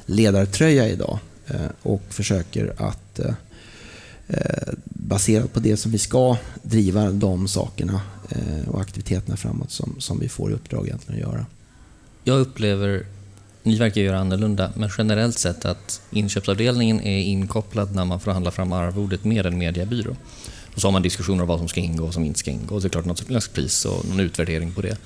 ledartröja 0.06 0.90
idag 0.90 1.20
och 1.82 2.02
försöker 2.10 2.74
att 2.78 3.20
baserat 4.86 5.54
på 5.54 5.60
det 5.60 5.78
som 5.78 5.92
vi 5.92 5.98
ska 5.98 6.38
driva 6.64 7.12
de 7.12 7.48
sakerna 7.48 8.02
och 8.68 8.82
aktiviteterna 8.82 9.38
framåt 9.38 9.72
som, 9.72 9.96
som 10.00 10.20
vi 10.20 10.30
får 10.30 10.52
i 10.52 10.54
uppdrag 10.54 10.86
egentligen 10.88 11.24
att 11.24 11.32
göra. 11.32 11.46
Jag 12.24 12.40
upplever, 12.40 13.06
ni 13.64 13.78
verkar 13.78 14.02
göra 14.02 14.20
annorlunda, 14.20 14.72
men 14.76 14.90
generellt 14.98 15.40
sett 15.40 15.66
att 15.66 16.02
inköpsavdelningen 16.12 17.02
är 17.02 17.20
inkopplad 17.20 17.96
när 17.96 18.06
man 18.06 18.20
förhandlar 18.20 18.52
fram 18.52 18.74
arvodet 18.74 19.24
med 19.24 19.46
en 19.46 19.58
mediebyrå. 19.58 20.16
Och 20.76 20.82
så 20.82 20.88
har 20.88 20.92
man 20.92 21.02
diskussioner 21.02 21.42
om 21.42 21.48
vad 21.48 21.60
som 21.60 21.68
ska 21.68 21.80
ingå 21.80 22.06
och 22.06 22.14
som 22.14 22.24
inte 22.24 22.40
ska 22.40 22.52
ingå. 22.52 22.76
Och 22.76 22.82
det 22.82 22.88
är 22.88 22.90
klart 22.90 23.06
något 23.06 23.18
slags 23.18 23.48
pris 23.48 23.86
och 23.86 24.06
någon 24.06 24.20
utvärdering 24.20 24.72
på 24.72 24.82
det. 24.82 24.98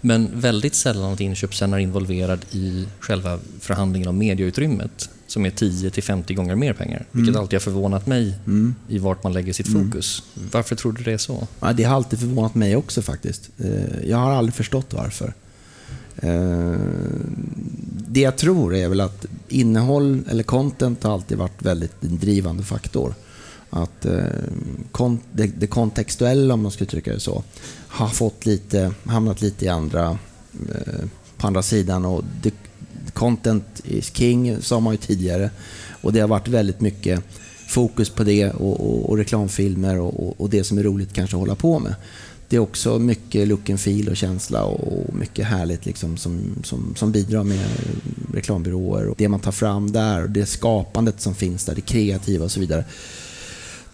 Men 0.00 0.40
väldigt 0.40 0.74
sällan 0.74 1.12
att 1.12 1.20
inköp 1.20 1.54
sen 1.54 1.72
är 1.72 1.78
involverad 1.78 2.44
i 2.50 2.86
själva 3.00 3.38
förhandlingen 3.60 4.08
om 4.08 4.18
medieutrymmet 4.18 5.08
som 5.26 5.46
är 5.46 5.50
10-50 5.50 6.34
gånger 6.34 6.54
mer 6.54 6.72
pengar. 6.72 7.06
Vilket 7.10 7.28
mm. 7.28 7.40
alltid 7.40 7.54
har 7.54 7.60
förvånat 7.60 8.06
mig 8.06 8.34
mm. 8.46 8.74
i 8.88 8.98
vart 8.98 9.24
man 9.24 9.32
lägger 9.32 9.52
sitt 9.52 9.68
mm. 9.68 9.84
fokus. 9.84 10.22
Mm. 10.36 10.48
Varför 10.52 10.76
tror 10.76 10.92
du 10.92 11.02
det 11.02 11.12
är 11.12 11.18
så? 11.18 11.46
Ja, 11.60 11.72
det 11.72 11.84
har 11.84 11.96
alltid 11.96 12.18
förvånat 12.18 12.54
mig 12.54 12.76
också 12.76 13.02
faktiskt. 13.02 13.50
Eh, 13.58 14.08
jag 14.08 14.16
har 14.16 14.32
aldrig 14.32 14.54
förstått 14.54 14.94
varför. 14.94 15.34
Eh, 16.16 16.78
det 18.08 18.20
jag 18.20 18.36
tror 18.36 18.74
är 18.74 18.88
väl 18.88 19.00
att 19.00 19.26
innehåll 19.48 20.24
eller 20.30 20.42
content 20.42 21.02
har 21.02 21.12
alltid 21.12 21.38
varit 21.38 21.62
väldigt 21.62 22.04
en 22.04 22.18
drivande 22.18 22.62
faktor 22.62 23.14
att 23.74 24.06
eh, 24.06 25.16
det, 25.32 25.46
det 25.46 25.66
kontextuella, 25.66 26.54
om 26.54 26.62
man 26.62 26.72
ska 26.72 26.84
uttrycka 26.84 27.12
det 27.12 27.20
så, 27.20 27.42
har 27.88 28.08
fått 28.08 28.46
lite, 28.46 28.92
hamnat 29.04 29.40
lite 29.40 29.64
i 29.64 29.68
andra, 29.68 30.18
eh, 30.74 31.04
på 31.36 31.46
andra 31.46 31.62
sidan. 31.62 32.04
Och 32.04 32.24
det, 32.42 32.54
content 33.12 33.80
is 33.84 34.16
king, 34.16 34.56
sa 34.62 34.80
man 34.80 34.94
ju 34.94 34.98
tidigare. 34.98 35.50
Och 36.02 36.12
det 36.12 36.20
har 36.20 36.28
varit 36.28 36.48
väldigt 36.48 36.80
mycket 36.80 37.24
fokus 37.68 38.10
på 38.10 38.24
det 38.24 38.50
och, 38.50 38.80
och, 38.80 39.10
och 39.10 39.16
reklamfilmer 39.16 40.00
och, 40.00 40.40
och, 40.40 40.50
det 40.50 40.64
som 40.64 40.78
är 40.78 40.82
roligt 40.82 41.12
kanske 41.12 41.36
att 41.36 41.40
hålla 41.40 41.54
på 41.54 41.78
med. 41.78 41.94
det 42.48 42.56
är 42.56 42.60
också 42.60 42.98
mycket 42.98 43.48
look 43.48 43.70
and 43.70 43.80
feel 43.80 44.08
och 44.08 44.16
känsla 44.16 44.64
och 44.64 45.14
mycket 45.14 45.46
härligt 45.46 45.86
liksom 45.86 46.16
som, 46.16 46.40
som, 46.64 46.94
som 46.96 47.12
bidrar 47.12 47.44
med 47.44 47.66
reklambyråer. 48.34 49.08
Och 49.08 49.14
det 49.18 49.28
man 49.28 49.40
tar 49.40 49.52
fram 49.52 49.92
där 49.92 50.22
och 50.22 50.30
det 50.30 50.46
skapandet 50.46 51.20
som 51.20 51.34
finns 51.34 51.64
där, 51.64 51.74
det 51.74 51.80
kreativa 51.80 52.44
och 52.44 52.52
så 52.52 52.60
vidare. 52.60 52.84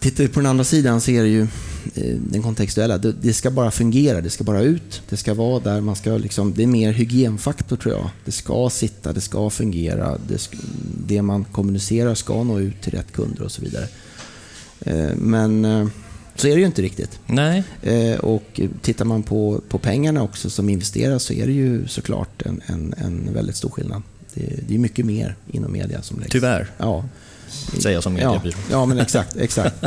Tittar 0.01 0.23
vi 0.23 0.29
på 0.29 0.39
den 0.39 0.49
andra 0.49 0.63
sidan 0.63 1.01
så 1.01 1.11
är 1.11 1.23
det 1.23 1.29
ju 1.29 1.41
eh, 1.95 2.15
den 2.29 2.43
kontextuella. 2.43 2.97
Det, 2.97 3.33
ska 3.33 3.51
bara 3.51 3.71
fungera, 3.71 4.21
det 4.21 4.29
ska 4.29 4.43
bara 4.43 4.61
ut. 4.61 5.01
Det 5.09 5.17
ska 5.17 5.33
vara 5.33 5.59
där 5.59 5.81
man 5.81 5.95
ska 5.95 6.17
liksom, 6.17 6.53
det 6.53 6.63
är 6.63 6.67
mer 6.67 6.91
hygienfaktor 6.91 7.77
tror 7.77 7.93
jag. 7.95 8.09
Det 8.25 8.31
ska 8.31 8.69
sitta, 8.69 9.13
det 9.13 9.21
ska 9.21 9.49
fungera. 9.49 10.17
Det, 10.27 10.49
det 11.07 11.21
man 11.21 11.43
kommunicerar 11.43 12.15
ska 12.15 12.43
nå 12.43 12.59
ut 12.59 12.81
till 12.81 12.91
rätt 12.91 13.11
kunder 13.11 13.43
och 13.43 13.51
så 13.51 13.61
vidare. 13.61 13.87
Eh, 14.79 15.15
men 15.15 15.65
eh, 15.65 15.87
så 16.35 16.47
är 16.47 16.53
det 16.53 16.59
ju 16.59 16.65
inte 16.65 16.81
riktigt. 16.81 17.19
Nej. 17.25 17.63
Och 18.19 18.61
tittar 18.81 19.05
man 19.05 19.23
på, 19.23 19.61
på 19.69 19.77
pengarna 19.77 20.23
också 20.23 20.49
som 20.49 20.69
investeras 20.69 21.23
så 21.23 21.33
är 21.33 21.47
det 21.47 21.53
ju 21.53 21.87
såklart 21.87 22.41
en, 22.41 22.61
en, 22.65 22.93
en 22.97 23.33
väldigt 23.33 23.55
stor 23.55 23.69
skillnad. 23.69 24.01
Det, 24.33 24.59
det 24.67 24.75
är 24.75 24.79
mycket 24.79 25.05
mer 25.05 25.35
inom 25.51 25.71
media 25.71 26.01
som 26.01 26.19
läggs. 26.19 26.31
Tyvärr. 26.31 26.69
Ja. 26.77 27.05
Säger 27.79 28.01
som 28.01 28.13
mediebyrå. 28.13 28.53
Ja, 28.57 28.61
ja 28.69 28.85
men 28.85 28.99
exakt. 28.99 29.35
exakt. 29.35 29.75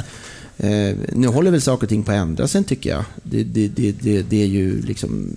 Eh, 0.56 0.96
nu 1.12 1.26
håller 1.26 1.50
väl 1.50 1.60
saker 1.60 1.86
och 1.86 1.88
ting 1.88 2.02
på 2.02 2.12
att 2.12 2.16
ändra 2.16 2.48
sen 2.48 2.64
tycker 2.64 2.90
jag. 2.90 3.04
Det, 3.22 3.44
det, 3.44 3.68
det, 3.68 4.22
det, 4.22 4.42
är 4.42 4.46
ju 4.46 4.82
liksom, 4.82 5.28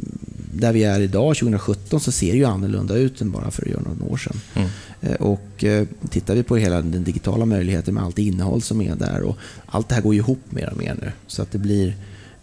där 0.54 0.74
vi 0.74 0.84
är 0.84 1.00
idag, 1.00 1.36
2017, 1.36 2.00
så 2.00 2.12
ser 2.12 2.32
det 2.32 2.38
ju 2.38 2.46
annorlunda 2.46 2.96
ut 2.96 3.22
än 3.22 3.32
bara 3.32 3.52
för 3.52 3.80
några 3.86 4.14
år 4.14 4.18
sedan. 4.18 4.42
Mm. 4.54 4.70
Eh, 5.02 5.16
och 5.16 5.64
eh, 5.64 5.88
tittar 6.10 6.36
vi 6.36 6.44
på 6.44 6.58
hela 6.58 6.76
den 6.76 7.04
digitala 7.04 7.46
möjligheten 7.46 7.94
med 7.94 8.04
allt 8.04 8.18
innehåll 8.18 8.62
som 8.62 8.82
är 8.82 8.96
där 8.96 9.22
och 9.22 9.38
allt 9.66 9.90
det 9.90 9.96
här 9.96 10.02
går 10.02 10.14
ju 10.14 10.20
ihop 10.20 10.42
mer 10.50 10.70
och 10.70 10.78
mer 10.78 10.96
nu. 11.02 11.12
Så 11.28 11.42
att 11.42 11.52
det 11.52 11.58
blir, 11.58 11.96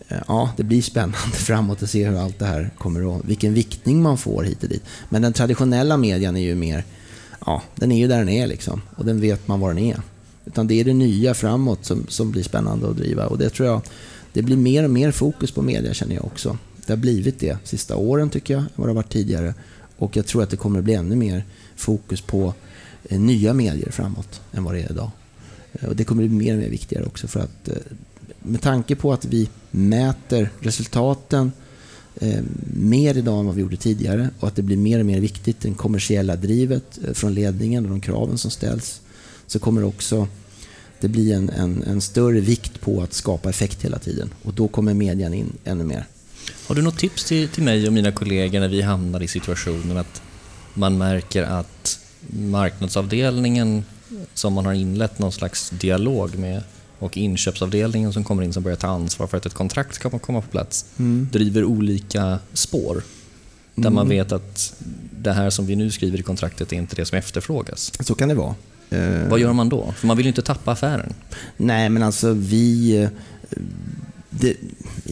eh, 0.08 0.18
ja, 0.28 0.50
det 0.56 0.62
blir 0.62 0.82
spännande 0.82 1.16
framåt 1.32 1.82
att 1.82 1.90
se 1.90 2.08
hur 2.08 2.18
allt 2.18 2.38
det 2.38 2.46
här 2.46 2.70
kommer 2.78 3.16
att, 3.16 3.24
vilken 3.24 3.54
viktning 3.54 4.02
man 4.02 4.18
får 4.18 4.42
hit 4.42 4.62
och 4.62 4.68
dit. 4.68 4.82
Men 5.08 5.22
den 5.22 5.32
traditionella 5.32 5.96
medien 5.96 6.36
är 6.36 6.40
ju 6.40 6.54
mer 6.54 6.84
ja, 7.46 7.62
den 7.74 7.92
är 7.92 7.98
ju 7.98 8.08
där 8.08 8.18
den 8.18 8.28
är 8.28 8.46
liksom. 8.46 8.82
Och 8.96 9.04
den 9.04 9.20
vet 9.20 9.48
man 9.48 9.60
var 9.60 9.68
den 9.68 9.78
är. 9.78 10.00
Utan 10.44 10.66
det 10.66 10.74
är 10.74 10.84
det 10.84 10.94
nya 10.94 11.34
framåt 11.34 11.84
som, 11.84 12.06
som 12.08 12.30
blir 12.30 12.42
spännande 12.42 12.90
att 12.90 12.96
driva. 12.96 13.26
Och 13.26 13.38
det 13.38 13.50
tror 13.50 13.68
jag, 13.68 13.82
det 14.32 14.42
blir 14.42 14.56
mer 14.56 14.84
och 14.84 14.90
mer 14.90 15.10
fokus 15.10 15.50
på 15.50 15.62
media 15.62 15.94
känner 15.94 16.14
jag 16.14 16.24
också. 16.24 16.58
Det 16.86 16.92
har 16.92 16.98
blivit 16.98 17.40
det 17.40 17.58
sista 17.64 17.96
åren 17.96 18.30
tycker 18.30 18.54
jag, 18.54 18.62
än 18.62 18.68
vad 18.74 18.88
det 18.88 18.90
har 18.90 18.94
varit 18.94 19.12
tidigare. 19.12 19.54
Och 19.96 20.16
jag 20.16 20.26
tror 20.26 20.42
att 20.42 20.50
det 20.50 20.56
kommer 20.56 20.78
att 20.78 20.84
bli 20.84 20.94
ännu 20.94 21.16
mer 21.16 21.44
fokus 21.76 22.20
på 22.20 22.54
eh, 23.04 23.20
nya 23.20 23.54
medier 23.54 23.90
framåt 23.90 24.40
än 24.52 24.64
vad 24.64 24.74
det 24.74 24.80
är 24.80 24.90
idag. 24.90 25.10
Eh, 25.72 25.88
och 25.88 25.96
det 25.96 26.04
kommer 26.04 26.22
att 26.22 26.30
bli 26.30 26.38
mer 26.38 26.54
och 26.54 26.60
mer 26.60 26.68
viktigare 26.68 27.04
också 27.04 27.28
för 27.28 27.40
att 27.40 27.68
eh, 27.68 27.74
med 28.42 28.60
tanke 28.60 28.96
på 28.96 29.12
att 29.12 29.24
vi 29.24 29.48
mäter 29.70 30.50
resultaten 30.60 31.52
eh, 32.20 32.42
mer 32.74 33.16
idag 33.16 33.40
än 33.40 33.46
vad 33.46 33.54
vi 33.54 33.60
gjorde 33.60 33.76
tidigare 33.76 34.28
och 34.40 34.48
att 34.48 34.56
det 34.56 34.62
blir 34.62 34.76
mer 34.76 35.00
och 35.00 35.06
mer 35.06 35.20
viktigt, 35.20 35.60
det 35.60 35.74
kommersiella 35.74 36.36
drivet 36.36 36.98
eh, 37.06 37.12
från 37.12 37.34
ledningen 37.34 37.84
och 37.84 37.90
de 37.90 38.00
kraven 38.00 38.38
som 38.38 38.50
ställs, 38.50 39.00
så 39.46 39.58
kommer 39.58 39.84
också 39.84 40.28
det 41.00 41.08
bli 41.08 41.32
en, 41.32 41.50
en, 41.50 41.82
en, 41.82 42.00
större 42.00 42.40
vikt 42.40 42.80
på 42.80 43.02
att 43.02 43.12
skapa 43.12 43.50
effekt 43.50 43.84
hela 43.84 43.98
tiden 43.98 44.34
och 44.42 44.54
då 44.54 44.68
kommer 44.68 44.94
medien 44.94 45.34
in 45.34 45.52
ännu 45.64 45.84
mer. 45.84 46.06
Har 46.66 46.74
du 46.74 46.82
något 46.82 46.98
tips 46.98 47.24
till, 47.24 47.48
till 47.48 47.62
mig 47.62 47.86
och 47.86 47.92
mina 47.92 48.12
kollegor 48.12 48.60
när 48.60 48.68
vi 48.68 48.82
hamnar 48.82 49.22
i 49.22 49.28
situationen 49.28 49.96
att 49.96 50.22
man 50.74 50.98
märker 50.98 51.42
att 51.42 51.98
marknadsavdelningen 52.28 53.84
som 54.34 54.52
man 54.52 54.66
har 54.66 54.72
inlett 54.72 55.18
någon 55.18 55.32
slags 55.32 55.70
dialog 55.70 56.38
med 56.38 56.62
och 56.98 57.16
inköpsavdelningen 57.16 58.12
som 58.12 58.24
kommer 58.24 58.42
in 58.42 58.52
som 58.52 58.62
börjar 58.62 58.76
ta 58.76 58.86
ansvar 58.86 59.26
för 59.26 59.36
att 59.36 59.46
ett 59.46 59.54
kontrakt 59.54 59.94
ska 59.94 60.10
komma 60.10 60.40
på 60.40 60.48
plats 60.48 60.86
mm. 60.98 61.28
driver 61.32 61.64
olika 61.64 62.38
spår. 62.52 63.02
Där 63.74 63.82
mm. 63.82 63.94
man 63.94 64.08
vet 64.08 64.32
att 64.32 64.74
det 65.10 65.32
här 65.32 65.50
som 65.50 65.66
vi 65.66 65.76
nu 65.76 65.90
skriver 65.90 66.20
i 66.20 66.22
kontraktet 66.22 66.72
är 66.72 66.76
inte 66.76 66.96
det 66.96 67.04
som 67.04 67.18
efterfrågas. 67.18 67.92
Så 68.00 68.14
kan 68.14 68.28
det 68.28 68.34
vara. 68.34 68.54
Eh, 68.90 69.28
Vad 69.28 69.40
gör 69.40 69.52
man 69.52 69.68
då? 69.68 69.92
För 69.96 70.06
man 70.06 70.16
vill 70.16 70.26
ju 70.26 70.28
inte 70.30 70.42
tappa 70.42 70.72
affären. 70.72 71.14
Nej, 71.56 71.88
men 71.88 72.02
alltså 72.02 72.32
vi... 72.32 72.96
Eh, 73.02 73.08
det, 74.30 74.56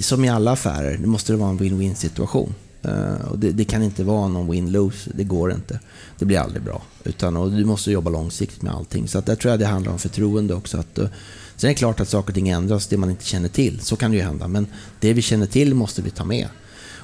som 0.00 0.24
i 0.24 0.28
alla 0.28 0.52
affärer, 0.52 0.96
det 0.96 1.06
måste 1.06 1.32
det 1.32 1.36
vara 1.36 1.50
en 1.50 1.58
win-win 1.58 1.94
situation. 1.94 2.54
Eh, 2.82 3.30
och 3.30 3.38
det, 3.38 3.50
det, 3.50 3.64
kan 3.64 3.82
inte 3.82 4.04
vara 4.04 4.28
någon 4.28 4.52
win-lose, 4.52 5.10
det 5.14 5.24
går 5.24 5.52
inte. 5.52 5.80
Det 6.18 6.24
blir 6.24 6.38
aldrig 6.38 6.62
bra. 6.62 6.82
Utan, 7.04 7.36
och 7.36 7.50
du 7.50 7.64
måste 7.64 7.90
jobba 7.90 8.10
långsiktigt 8.10 8.62
med 8.62 8.74
allting. 8.74 9.08
Så 9.08 9.18
att 9.18 9.26
där 9.26 9.36
tror 9.36 9.50
jag 9.50 9.60
det 9.60 9.66
handlar 9.66 9.92
om 9.92 9.98
förtroende 9.98 10.54
också. 10.54 10.78
Att, 10.78 10.98
eh, 10.98 11.08
Sen 11.56 11.70
är 11.70 11.74
det 11.74 11.78
klart 11.78 12.00
att 12.00 12.08
saker 12.08 12.30
och 12.30 12.34
ting 12.34 12.48
ändras, 12.48 12.86
det 12.86 12.96
man 12.96 13.10
inte 13.10 13.24
känner 13.24 13.48
till. 13.48 13.80
Så 13.80 13.96
kan 13.96 14.10
det 14.10 14.16
ju 14.16 14.22
hända. 14.22 14.48
Men 14.48 14.66
det 15.00 15.12
vi 15.12 15.22
känner 15.22 15.46
till 15.46 15.74
måste 15.74 16.02
vi 16.02 16.10
ta 16.10 16.24
med. 16.24 16.48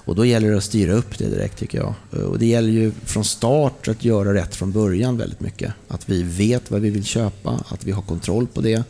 Och 0.08 0.14
då 0.14 0.24
gäller 0.24 0.50
det 0.50 0.56
att 0.56 0.64
styra 0.64 0.92
upp 0.92 1.18
det 1.18 1.28
direkt 1.28 1.58
tycker 1.58 1.78
jag. 1.78 1.94
Eh, 2.12 2.20
och 2.20 2.38
det 2.38 2.46
gäller 2.46 2.68
ju 2.68 2.92
från 3.04 3.24
start 3.24 3.88
att 3.88 4.04
göra 4.04 4.34
rätt 4.34 4.56
från 4.56 4.72
början 4.72 5.16
väldigt 5.16 5.40
mycket. 5.40 5.72
Att 5.88 6.08
vi 6.08 6.22
vet 6.22 6.70
vad 6.70 6.80
vi 6.80 6.90
vill 6.90 7.04
köpa, 7.04 7.64
att 7.68 7.84
vi 7.84 7.92
har 7.92 8.02
kontroll 8.02 8.46
på 8.46 8.60
det. 8.60 8.84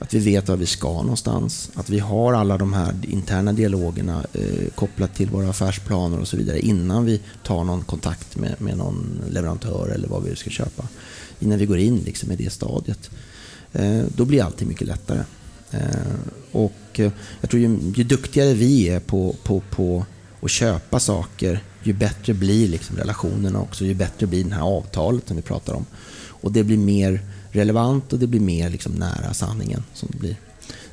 Att 0.00 0.14
vi 0.14 0.18
vet 0.18 0.48
var 0.48 0.56
vi 0.56 0.66
ska 0.66 0.92
någonstans. 0.92 1.70
Att 1.74 1.90
vi 1.90 1.98
har 1.98 2.32
alla 2.32 2.58
de 2.58 2.72
här 2.72 2.94
interna 3.02 3.52
dialogerna 3.52 4.24
eh, 4.32 4.68
kopplat 4.74 5.14
till 5.14 5.30
våra 5.30 5.50
affärsplaner 5.50 6.18
och 6.18 6.28
så 6.28 6.36
vidare 6.36 6.60
innan 6.60 7.04
vi 7.04 7.20
tar 7.42 7.64
någon 7.64 7.82
kontakt 7.82 8.36
med, 8.36 8.54
med 8.58 8.76
någon 8.76 9.20
leverantör 9.30 9.88
eller 9.88 10.08
vad 10.08 10.22
vi 10.22 10.36
ska 10.36 10.50
köpa. 10.50 10.88
Innan 11.38 11.58
vi 11.58 11.66
går 11.66 11.78
in 11.78 11.98
liksom, 11.98 12.32
i 12.32 12.36
det 12.36 12.50
stadiet. 12.50 13.10
Eh, 13.72 14.02
då 14.16 14.24
blir 14.24 14.42
allting 14.42 14.68
mycket 14.68 14.86
lättare. 14.86 15.22
Eh, 15.70 15.80
och 16.52 16.72
eh, 16.92 17.12
jag 17.40 17.50
tror 17.50 17.62
ju, 17.62 17.92
ju 17.96 18.04
duktigare 18.04 18.54
vi 18.54 18.88
är 18.88 19.00
på, 19.00 19.36
på, 19.42 19.62
på 19.70 20.06
att 20.42 20.50
köpa 20.50 21.00
saker, 21.00 21.62
ju 21.82 21.92
bättre 21.92 22.34
blir 22.34 22.68
liksom 22.68 22.96
relationerna 22.96 23.60
också. 23.60 23.84
Ju 23.84 23.94
bättre 23.94 24.26
blir 24.26 24.44
det 24.44 24.54
här 24.54 24.62
avtalet 24.62 25.28
som 25.28 25.36
vi 25.36 25.42
pratar 25.42 25.74
om. 25.74 25.86
Och 26.42 26.52
det 26.52 26.64
blir 26.64 26.78
mer 26.78 27.20
relevant 27.52 28.12
och 28.12 28.18
det 28.18 28.26
blir 28.26 28.40
mer 28.40 28.70
liksom 28.70 28.92
nära 28.92 29.34
sanningen. 29.34 29.82
som 29.94 30.08
det 30.12 30.18
blir. 30.18 30.36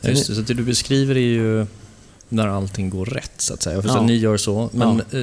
Ja, 0.02 0.10
just 0.10 0.28
det, 0.28 0.36
så 0.36 0.42
det 0.42 0.54
du 0.54 0.64
beskriver 0.64 1.16
är 1.16 1.20
ju 1.20 1.66
när 2.30 2.48
allting 2.48 2.90
går 2.90 3.06
rätt, 3.06 3.32
så 3.38 3.54
att 3.54 3.62
säga. 3.62 3.82
Ja. 3.86 4.02
ni 4.02 4.16
gör 4.16 4.38
så, 4.38 4.70
men 4.74 5.02
ja. 5.12 5.20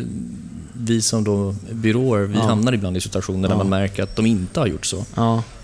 vi 0.73 1.03
som 1.03 1.25
då 1.25 1.55
byråer, 1.71 2.23
vi 2.23 2.39
ja. 2.39 2.43
hamnar 2.43 2.73
ibland 2.73 2.97
i 2.97 3.01
situationer 3.01 3.49
där 3.49 3.57
man 3.57 3.69
märker 3.69 4.03
att 4.03 4.17
de 4.17 4.27
inte 4.27 4.61
har 4.61 4.67
gjort 4.67 4.87
så. 4.87 5.05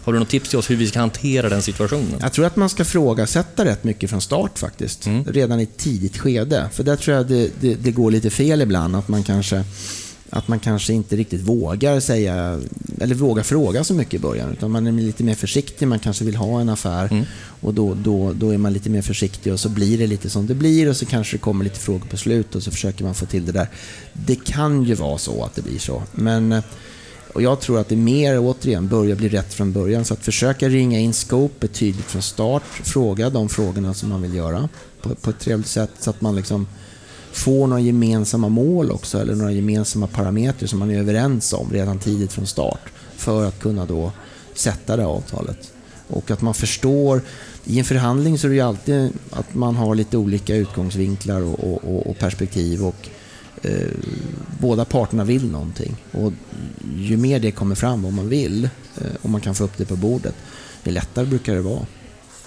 Har 0.05 0.13
du 0.13 0.19
något 0.19 0.29
tips 0.29 0.49
till 0.49 0.59
oss 0.59 0.71
hur 0.71 0.77
vi 0.77 0.87
ska 0.87 0.99
hantera 0.99 1.49
den 1.49 1.63
situationen? 1.63 2.19
Jag 2.21 2.33
tror 2.33 2.47
att 2.47 2.57
man 2.57 2.69
ska 2.69 2.85
frågasätta 2.85 3.65
rätt 3.65 3.85
mycket 3.85 4.11
från 4.11 4.21
start 4.21 4.59
faktiskt. 4.59 5.07
Mm. 5.07 5.25
Redan 5.25 5.61
i 5.61 5.63
ett 5.63 5.77
tidigt 5.77 6.19
skede. 6.19 6.69
För 6.73 6.85
där 6.85 6.97
tror 6.97 7.17
jag 7.17 7.27
det, 7.27 7.51
det, 7.61 7.75
det, 7.75 7.91
går 7.91 8.11
lite 8.11 8.31
fel 8.31 8.63
ibland. 8.63 8.97
Att 8.97 9.09
man, 9.09 9.23
kanske, 9.23 9.65
att 10.31 10.49
man 10.49 10.59
kanske 10.59 10.93
inte 10.93 11.17
riktigt 11.17 11.41
vågar 11.41 12.01
säga, 12.01 12.61
eller 13.01 13.15
vågar 13.15 13.43
fråga 13.43 13.85
så 13.85 13.95
mycket 13.95 14.15
i 14.15 14.19
början. 14.19 14.53
Utan 14.53 14.71
man 14.71 14.87
är 14.87 14.93
lite 14.93 15.25
mer 15.25 15.35
försiktig. 15.35 15.89
Man 15.89 15.99
kanske 15.99 16.25
vill 16.25 16.37
ha 16.37 16.61
en 16.61 16.69
affär. 16.69 17.09
Mm. 17.11 17.25
Och 17.61 17.75
då, 17.75 17.95
då, 17.95 18.33
då 18.33 18.51
är 18.51 18.59
man 18.59 18.73
lite 18.73 18.91
mer 18.91 19.03
försiktig 19.03 19.53
och 19.53 19.61
så 19.61 19.69
blir 19.69 19.99
det 19.99 20.07
lite 20.07 20.31
som 20.31 20.47
det 20.47 20.55
blir. 20.55 20.89
Och 20.89 20.97
så 20.97 21.07
kanske 21.07 21.37
det 21.37 21.41
kommer 21.41 21.65
lite 21.65 21.81
frågor 21.81 22.07
på 22.07 22.17
slut 22.17 22.55
och 22.55 22.63
så 22.63 22.71
försöker 22.71 23.05
man 23.05 23.15
få 23.15 23.27
till 23.27 23.47
det 23.47 23.53
där. 23.53 23.69
Det 24.13 24.45
kan 24.45 24.85
ju 24.85 24.95
vara 24.95 25.19
så 25.19 25.45
att 25.45 25.55
det 25.55 25.63
blir 25.63 25.79
så. 25.79 26.03
Men 26.13 26.63
och 27.35 27.43
jag 27.43 27.61
tror 27.61 27.79
att 27.79 27.89
det 27.89 27.97
mer, 27.97 28.39
återigen, 28.39 28.89
börjar 28.89 29.17
bli 29.17 29.29
rätt 29.29 29.55
från 29.55 29.73
början. 29.73 30.05
Så 30.05 30.15
att 30.15 30.25
försöka 30.25 30.69
ringa 30.69 30.99
in 30.99 31.13
scopet 31.13 31.73
tydligt 31.73 32.05
från 32.05 32.23
start. 32.23 32.63
Fråga 32.65 33.31
de 33.31 33.49
frågorna 33.49 33.95
som 33.95 34.09
man 34.09 34.23
vill 34.23 34.35
göra 34.35 34.69
på, 35.03 35.15
på 35.15 35.31
ett 35.31 35.39
trevligt 35.39 35.67
sätt 35.67 35.91
så 35.99 36.11
att 36.11 36.21
man 36.21 36.37
liksom 36.37 36.67
får 37.33 37.67
några 37.67 37.83
gemensamma 37.83 38.49
mål 38.49 38.91
också 38.91 39.19
eller 39.19 39.35
några 39.35 39.53
gemensamma 39.53 40.07
parametrar 40.07 40.69
som 40.69 40.79
man 40.79 40.91
är 40.91 40.99
överens 40.99 41.53
om 41.53 41.71
redan 41.73 41.99
tidigt 41.99 42.33
från 42.33 42.47
start 42.47 42.81
för 43.17 43.45
att 43.45 43.59
kunna 43.59 43.87
då 43.87 44.13
sätta 44.55 44.97
det 44.97 45.07
avtalet. 45.07 45.73
Och 46.07 46.31
att 46.31 46.43
man 46.43 46.55
förstår, 46.55 47.23
i 47.65 47.79
en 47.79 47.85
förhandling 47.85 48.39
så 48.39 48.47
är 48.47 48.49
det 48.49 48.55
ju 48.55 48.61
alltid 48.61 49.13
att 49.31 49.55
man 49.55 49.77
har 49.77 49.95
lite 49.95 50.17
olika 50.17 50.57
utgångsvinklar 50.57 51.41
och, 51.41 51.85
och, 51.85 52.07
och 52.07 52.19
perspektiv 52.19 52.85
och 52.85 53.09
eh, 53.63 53.89
båda 54.61 54.85
parterna 54.85 55.25
vill 55.25 55.51
någonting. 55.51 55.97
Och 56.13 56.33
ju 56.97 57.17
mer 57.17 57.41
det 57.41 57.51
kommer 57.51 57.75
fram 57.75 58.03
vad 58.03 58.13
man 58.13 58.29
vill 58.29 58.65
eh, 58.65 59.07
och 59.23 59.31
man 59.31 59.41
kan 59.41 59.55
få 59.55 59.65
upp 59.65 59.77
det 59.77 59.85
på 59.85 59.97
bordet, 59.97 60.35
ju 60.85 60.93
lättare 60.93 61.27
brukar 61.27 61.55
det 61.55 61.61
vara. 61.61 61.87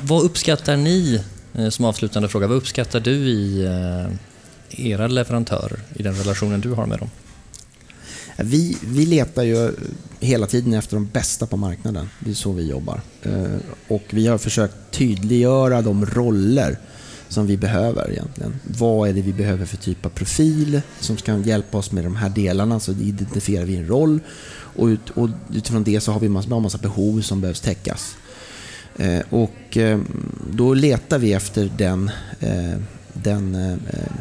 Vad 0.01 0.23
uppskattar 0.23 0.77
ni, 0.77 1.23
eh, 1.53 1.69
som 1.69 1.85
avslutande 1.85 2.29
fråga, 2.29 2.47
vad 2.47 2.57
uppskattar 2.57 2.99
du 2.99 3.11
i 3.11 3.65
eh, 3.65 4.15
era 4.77 5.07
leverantörer, 5.07 5.79
i 5.95 6.03
den 6.03 6.13
relationen 6.13 6.61
du 6.61 6.71
har 6.71 6.85
med 6.85 6.99
dem? 6.99 7.09
Vi, 8.37 8.77
vi 8.85 9.05
letar 9.05 9.43
ju 9.43 9.71
hela 10.19 10.47
tiden 10.47 10.73
efter 10.73 10.95
de 10.95 11.05
bästa 11.05 11.45
på 11.45 11.57
marknaden. 11.57 12.09
Det 12.19 12.31
är 12.31 12.35
så 12.35 12.51
vi 12.51 12.69
jobbar. 12.69 13.01
Eh, 13.23 13.45
och 13.87 14.03
vi 14.09 14.27
har 14.27 14.37
försökt 14.37 14.75
tydliggöra 14.91 15.81
de 15.81 16.05
roller 16.05 16.77
som 17.29 17.47
vi 17.47 17.57
behöver 17.57 18.11
egentligen. 18.11 18.59
Vad 18.63 19.09
är 19.09 19.13
det 19.13 19.21
vi 19.21 19.33
behöver 19.33 19.65
för 19.65 19.77
typ 19.77 20.05
av 20.05 20.09
profil 20.09 20.81
som 20.99 21.15
kan 21.15 21.43
hjälpa 21.43 21.77
oss 21.77 21.91
med 21.91 22.03
de 22.03 22.15
här 22.15 22.29
delarna? 22.29 22.79
Så 22.79 22.91
identifierar 22.91 23.65
vi 23.65 23.75
en 23.75 23.87
roll 23.87 24.19
och, 24.75 24.85
ut, 24.85 25.09
och 25.09 25.29
utifrån 25.53 25.83
det 25.83 26.01
så 26.01 26.11
har 26.11 26.19
vi 26.19 26.25
en 26.25 26.31
massa, 26.31 26.59
massa 26.59 26.77
behov 26.77 27.21
som 27.21 27.41
behövs 27.41 27.61
täckas. 27.61 28.15
Eh, 28.95 29.21
och 29.29 29.77
eh, 29.77 29.99
då 30.51 30.73
letar 30.73 31.17
vi 31.17 31.33
efter 31.33 31.71
den, 31.77 32.11
eh, 32.39 32.77
den 33.13 33.55
eh, 33.55 33.71
eh, 33.71 34.11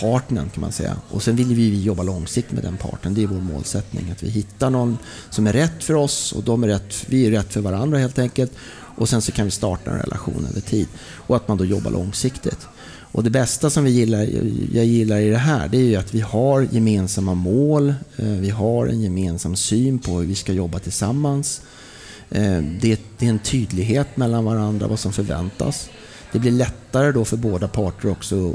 partnern 0.00 0.50
kan 0.50 0.60
man 0.60 0.72
säga. 0.72 0.96
Och 1.10 1.22
sen 1.22 1.36
vill 1.36 1.54
vi 1.54 1.82
jobba 1.82 2.02
långsiktigt 2.02 2.54
med 2.54 2.64
den 2.64 2.76
partnern. 2.76 3.14
Det 3.14 3.22
är 3.22 3.26
vår 3.26 3.40
målsättning. 3.40 4.10
Att 4.10 4.22
vi 4.22 4.28
hittar 4.28 4.70
någon 4.70 4.98
som 5.30 5.46
är 5.46 5.52
rätt 5.52 5.84
för 5.84 5.94
oss 5.94 6.32
och 6.32 6.42
de 6.42 6.64
är 6.64 6.68
rätt, 6.68 7.04
vi 7.06 7.26
är 7.26 7.30
rätt 7.30 7.52
för 7.52 7.60
varandra 7.60 7.98
helt 7.98 8.18
enkelt. 8.18 8.52
Och 8.96 9.08
sen 9.08 9.22
så 9.22 9.32
kan 9.32 9.44
vi 9.44 9.50
starta 9.50 9.90
en 9.90 9.98
relation 9.98 10.46
över 10.50 10.60
tid. 10.60 10.88
Och 10.98 11.36
att 11.36 11.48
man 11.48 11.58
då 11.58 11.64
jobbar 11.64 11.90
långsiktigt. 11.90 12.68
Och 13.14 13.24
det 13.24 13.30
bästa 13.30 13.70
som 13.70 13.84
vi 13.84 13.90
gillar, 13.90 14.28
jag 14.72 14.84
gillar 14.84 15.18
i 15.18 15.30
det 15.30 15.38
här, 15.38 15.68
det 15.68 15.76
är 15.78 15.84
ju 15.84 15.96
att 15.96 16.14
vi 16.14 16.20
har 16.20 16.68
gemensamma 16.70 17.34
mål. 17.34 17.94
Eh, 18.16 18.26
vi 18.26 18.50
har 18.50 18.86
en 18.86 19.00
gemensam 19.00 19.56
syn 19.56 19.98
på 19.98 20.12
hur 20.12 20.26
vi 20.26 20.34
ska 20.34 20.52
jobba 20.52 20.78
tillsammans. 20.78 21.60
Eh, 22.30 22.62
det 22.80 22.92
är 23.18 23.28
en 23.28 23.38
tydlighet 23.38 24.16
mellan 24.16 24.44
varandra 24.44 24.86
vad 24.86 24.98
som 24.98 25.12
förväntas. 25.12 25.90
Det 26.34 26.40
blir 26.40 26.52
lättare 26.52 27.12
då 27.12 27.24
för 27.24 27.36
båda 27.36 27.68
parter 27.68 28.10
också 28.10 28.52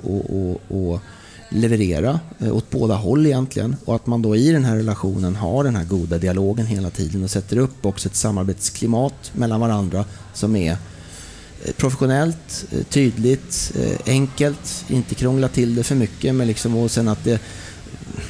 att- 0.69 1.01
leverera 1.50 2.19
eh, 2.39 2.55
åt 2.55 2.69
båda 2.69 2.95
håll 2.95 3.25
egentligen. 3.25 3.75
Och 3.86 3.95
att 3.95 4.07
man 4.07 4.21
då 4.21 4.36
i 4.36 4.51
den 4.51 4.65
här 4.65 4.75
relationen 4.75 5.36
har 5.36 5.63
den 5.63 5.75
här 5.75 5.86
goda 5.86 6.17
dialogen 6.17 6.65
hela 6.65 6.89
tiden 6.89 7.24
och 7.24 7.29
sätter 7.31 7.57
upp 7.57 7.86
också 7.86 8.09
ett 8.09 8.15
samarbetsklimat 8.15 9.31
mellan 9.33 9.59
varandra 9.59 10.05
som 10.33 10.55
är 10.55 10.71
eh, 10.71 11.74
professionellt, 11.77 12.65
eh, 12.71 12.83
tydligt, 12.83 13.71
enkelt, 14.05 14.86
inte 14.88 15.15
krångla 15.15 15.48
till 15.48 15.75
det 15.75 15.83
för 15.83 15.95
mycket. 15.95 16.36
Men 16.36 16.48
liksom, 16.48 16.75
och 16.77 16.91
sen 16.91 17.07
att 17.07 17.24
det, 17.24 17.41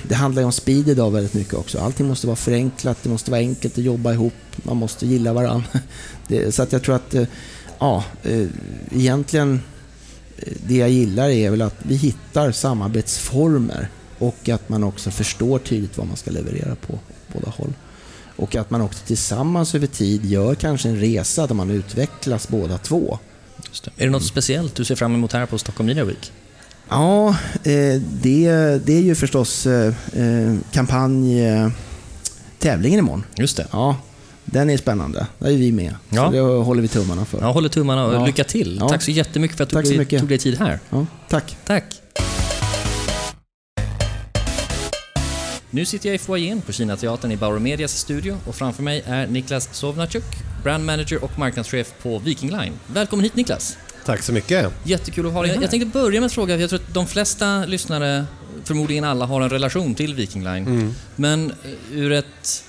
det 0.04 0.16
handlar 0.16 0.42
ju 0.42 0.46
om 0.46 0.52
speed 0.52 0.90
idag 0.90 1.12
väldigt 1.12 1.34
mycket 1.34 1.54
också. 1.54 1.80
Allting 1.80 2.08
måste 2.08 2.28
vara 2.28 2.38
förenklat, 2.38 2.98
det 3.04 3.10
måste 3.10 3.32
vara 3.32 3.42
enkelt 3.42 3.78
att 3.78 3.84
jobba 3.84 4.14
ihop, 4.14 4.34
man 4.64 4.78
måste 4.78 5.06
gilla 5.08 5.34
varandra. 5.34 5.68
Det, 6.28 6.56
så 6.56 6.64
att 6.64 6.72
jag 6.72 6.84
tror 6.84 6.96
att, 6.96 7.16
ja, 7.80 8.04
eh, 8.24 8.48
egentligen 8.92 9.62
eh, 10.38 10.54
det 10.68 10.76
jag 10.76 10.90
gillar 10.90 11.30
är 11.30 11.50
väl 11.50 11.62
att 11.62 11.76
vi 11.84 11.96
hittar 11.96 12.52
samarbetsformer 12.52 13.90
och 14.18 14.50
att 14.50 14.70
man 14.70 14.84
också 14.84 15.12
förstår 15.12 15.60
tydligt 15.60 15.98
vad 15.98 16.08
man 16.08 16.18
ska 16.18 16.32
leverera 16.32 16.76
på 16.76 17.00
båda 17.34 17.50
håll. 17.50 17.74
Och 18.36 18.56
att 18.56 18.70
man 18.70 18.82
också 18.82 19.06
tillsammans 19.06 19.76
över 19.76 19.88
tid 19.88 20.26
gör 20.26 20.56
kanske 20.56 20.90
en 20.90 21.00
resa 21.00 21.48
där 21.48 21.56
man 21.56 21.70
utvecklas 21.70 22.48
båda 22.48 22.78
två. 22.78 23.20
Det. 23.84 24.04
Är 24.04 24.06
det 24.06 24.12
något 24.12 24.24
speciellt 24.24 24.76
du 24.76 24.86
ser 24.86 24.96
fram 24.96 25.14
emot 25.14 25.34
här 25.34 25.46
på 25.46 25.58
Stockholm 25.58 25.88
Media 25.88 26.04
Week? 26.04 26.32
Ja, 26.90 27.30
eh, 27.64 28.02
det, 28.22 28.52
det 28.86 28.94
är 28.94 29.02
ju 29.02 29.16
förstås 29.16 29.68
eh, 29.68 29.94
eh, 30.14 30.56
kampanj 30.72 31.46
eh, 31.46 31.70
tävlingen 32.60 33.00
imorgon. 33.00 33.24
Just 33.36 33.58
det. 33.58 33.68
Ja, 33.72 33.98
den 34.52 34.70
är 34.70 34.78
spännande. 34.78 35.28
Där 35.40 35.48
är 35.48 35.56
vi 35.58 35.72
med. 35.72 35.96
Ja. 36.10 36.26
Så 36.26 36.32
det 36.32 36.40
håller 36.40 36.82
vi 36.82 36.88
tummarna 36.88 37.26
för. 37.26 37.40
Jag 37.42 37.54
håller 37.54 37.70
tummarna 37.70 38.06
och 38.06 38.14
Ja. 38.14 38.26
lycka 38.26 38.44
till. 38.44 38.78
Ja. 38.82 38.90
Tack 38.90 39.02
så 39.02 39.12
jättemycket 39.12 39.58
för 39.58 39.64
att 39.64 39.70
du 39.70 39.82
tog, 40.06 40.20
tog 40.20 40.30
dig 40.30 40.38
tid 40.38 40.60
här. 40.60 40.80
Ja, 40.90 41.06
tack. 41.30 41.58
Tack. 41.66 41.84
Nu 45.72 45.86
sitter 45.86 46.10
jag 46.10 46.16
i 46.16 46.18
foajén 46.18 46.62
på 46.62 46.72
Kinateatern 46.72 47.32
i 47.32 47.38
Bauer 47.38 47.60
Medias 47.60 47.92
studio 47.98 48.38
och 48.48 48.56
framför 48.56 48.84
mig 48.84 49.04
är 49.06 49.28
Niklas 49.28 49.70
Sovnachuk, 49.72 50.24
brand 50.64 50.86
manager 50.86 51.24
och 51.24 51.40
marknadschef 51.40 51.94
på 52.04 52.20
Viking 52.20 52.50
Line. 52.52 52.74
Välkommen 52.88 53.24
hit 53.24 53.36
Niklas! 53.36 53.78
Tack 54.06 54.24
så 54.24 54.34
mycket. 54.34 54.72
Jättekul 54.84 55.26
att 55.28 55.34
ha 55.34 55.42
dig 55.42 55.52
här. 55.56 55.62
Jag 55.62 55.72
tänkte 55.72 56.00
börja 56.00 56.20
med 56.20 56.24
en 56.24 56.30
fråga, 56.30 56.58
jag 56.58 56.70
tror 56.70 56.80
att 56.88 56.94
de 56.94 57.08
flesta 57.08 57.66
lyssnare, 57.66 58.26
förmodligen 58.64 59.04
alla, 59.04 59.26
har 59.26 59.42
en 59.42 59.50
relation 59.50 59.96
till 59.96 60.16
Viking 60.16 60.44
Line. 60.44 60.94
Men 61.16 61.52
eh, 61.52 61.98
ur 62.00 62.12
ett 62.12 62.64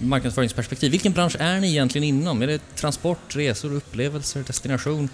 marknadsföringsperspektiv, 0.00 0.90
vilken 0.90 1.12
bransch 1.12 1.36
är 1.38 1.60
ni 1.60 1.68
egentligen 1.70 2.04
inom? 2.04 2.42
Är 2.42 2.46
det 2.46 2.60
transport, 2.76 3.18
resor, 3.36 3.72
upplevelser, 3.74 4.42
destination? 4.46 5.08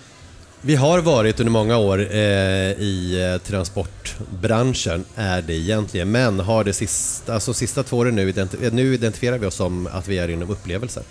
Vi 0.61 0.75
har 0.77 0.99
varit 0.99 1.41
under 1.41 1.51
många 1.53 1.77
år 1.79 2.01
eh, 2.01 2.19
i 2.19 3.31
eh, 3.35 3.43
transportbranschen, 3.47 5.05
är 5.15 5.43
det 5.43 5.55
egentligen, 5.55 6.11
men 6.11 6.41
har 6.41 6.65
det 6.65 6.73
sista, 6.73 7.35
alltså 7.35 7.55
sista 7.55 7.83
två 7.83 7.97
åren 7.97 8.15
nu, 8.15 8.33
identi- 8.33 8.65
eh, 8.67 8.73
nu 8.73 8.95
identifierar 8.95 9.39
vi 9.39 9.47
oss 9.47 9.55
som 9.55 9.87
att 9.87 10.09
vi 10.09 10.19
är 10.19 10.29
inom 10.29 10.51
upplevelser. 10.51 11.03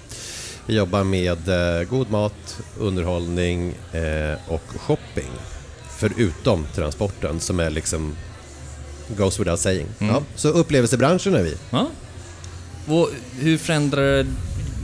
Vi 0.66 0.76
jobbar 0.76 1.04
med 1.04 1.48
eh, 1.80 1.84
god 1.88 2.10
mat, 2.12 2.58
underhållning 2.80 3.74
eh, 3.94 4.38
och 4.48 4.64
shopping. 4.78 5.32
Förutom 5.98 6.68
transporten 6.76 7.40
som 7.40 7.60
är 7.60 7.70
liksom 7.70 8.16
goes 9.18 9.40
without 9.40 9.60
saying. 9.60 9.88
Ja, 10.00 10.22
så 10.36 10.48
upplevelsebranschen 10.50 11.36
är 11.36 11.44
vi. 11.44 11.54
Ja. 11.72 11.88
Hur 13.40 13.58
förändrar, 13.58 14.26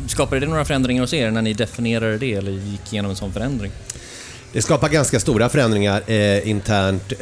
skapade 0.08 0.40
det 0.40 0.48
några 0.48 0.66
förändringar 0.66 1.02
hos 1.02 1.14
er 1.14 1.32
när 1.32 1.42
ni 1.42 1.54
definierade 1.54 2.18
det 2.18 2.34
eller 2.34 2.52
gick 2.52 2.94
igenom 2.94 3.12
en 3.12 3.18
sån 3.18 3.34
förändring? 3.34 3.72
Det 4.54 4.62
skapar 4.62 4.90
ganska 4.90 5.20
stora 5.20 5.50
förändringar 5.50 6.04
eh, 6.08 6.50
internt 6.50 7.12
eh, 7.12 7.20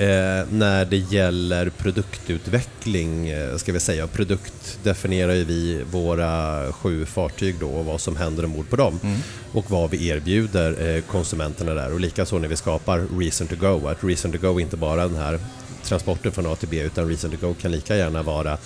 när 0.50 0.86
det 0.86 0.98
gäller 0.98 1.70
produktutveckling, 1.70 3.30
eh, 3.30 3.56
ska 3.58 3.72
vi 3.74 3.80
säga. 3.80 4.08
Produkt 4.08 4.80
definierar 4.84 5.34
ju 5.34 5.44
vi 5.44 5.84
våra 5.92 6.64
sju 6.72 7.06
fartyg 7.06 7.56
då 7.60 7.70
och 7.70 7.86
vad 7.86 8.02
som 8.02 8.16
händer 8.16 8.46
ombord 8.46 8.70
på 8.70 8.76
dem 8.76 9.00
och 9.54 9.72
vad 9.72 9.90
vi 9.90 10.08
erbjuder 10.08 10.96
eh, 10.96 11.02
konsumenterna 11.02 11.74
där. 11.74 11.94
Och 11.94 12.00
likaså 12.00 12.40
när 12.40 12.48
vi 12.48 12.56
skapar 12.56 13.20
Reason 13.20 13.48
to 13.48 13.56
Go, 13.56 13.88
att 13.88 14.04
Reason 14.04 14.32
to 14.32 14.38
Go 14.38 14.60
inte 14.60 14.78
bara 14.78 15.08
den 15.08 15.18
här 15.18 15.40
transporten 15.84 16.32
från 16.32 16.46
A 16.46 16.56
till 16.56 16.70
B 16.70 16.82
utan 16.82 17.08
Reason 17.08 17.32
to 17.32 17.48
Go 17.48 17.56
kan 17.62 17.72
lika 17.72 17.96
gärna 17.96 18.24
vara 18.24 18.58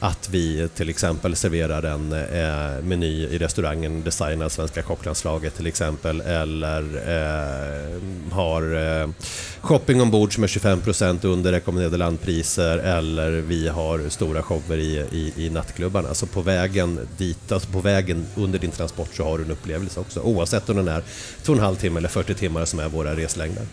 att 0.00 0.28
vi 0.30 0.68
till 0.74 0.88
exempel 0.88 1.36
serverar 1.36 1.82
en 1.82 2.12
eh, 2.12 2.84
meny 2.84 3.22
i 3.24 3.38
restaurangen 3.38 4.02
designad 4.02 4.52
Svenska 4.52 4.82
kocklandslaget 4.82 5.56
till 5.56 5.66
exempel 5.66 6.20
eller 6.20 6.82
eh, 6.82 8.32
har 8.32 8.62
eh, 9.02 9.08
shopping 9.60 10.00
ombord 10.00 10.34
som 10.34 10.44
är 10.44 10.48
25% 10.48 11.26
under 11.26 11.52
rekommenderade 11.52 11.96
landpriser 11.96 12.78
eller 12.78 13.30
vi 13.30 13.68
har 13.68 14.08
stora 14.08 14.42
shower 14.42 14.78
i, 14.78 15.06
i, 15.12 15.32
i 15.46 15.50
nattklubbarna. 15.50 16.14
Så 16.14 16.26
på 16.26 16.42
vägen 16.42 17.08
dit, 17.18 17.52
alltså 17.52 17.68
på 17.68 17.80
vägen 17.80 18.26
under 18.34 18.58
din 18.58 18.70
transport 18.70 19.10
så 19.14 19.24
har 19.24 19.38
du 19.38 19.44
en 19.44 19.50
upplevelse 19.50 20.00
också 20.00 20.20
oavsett 20.20 20.68
om 20.68 20.76
den 20.76 20.88
är 20.88 21.02
två 21.42 21.52
och 21.52 21.58
en 21.58 21.64
halv 21.64 21.76
timme 21.76 21.98
eller 21.98 22.08
40 22.08 22.34
timmar 22.34 22.64
som 22.64 22.78
är 22.78 22.88
våra 22.88 23.16
reslängder. 23.16 23.66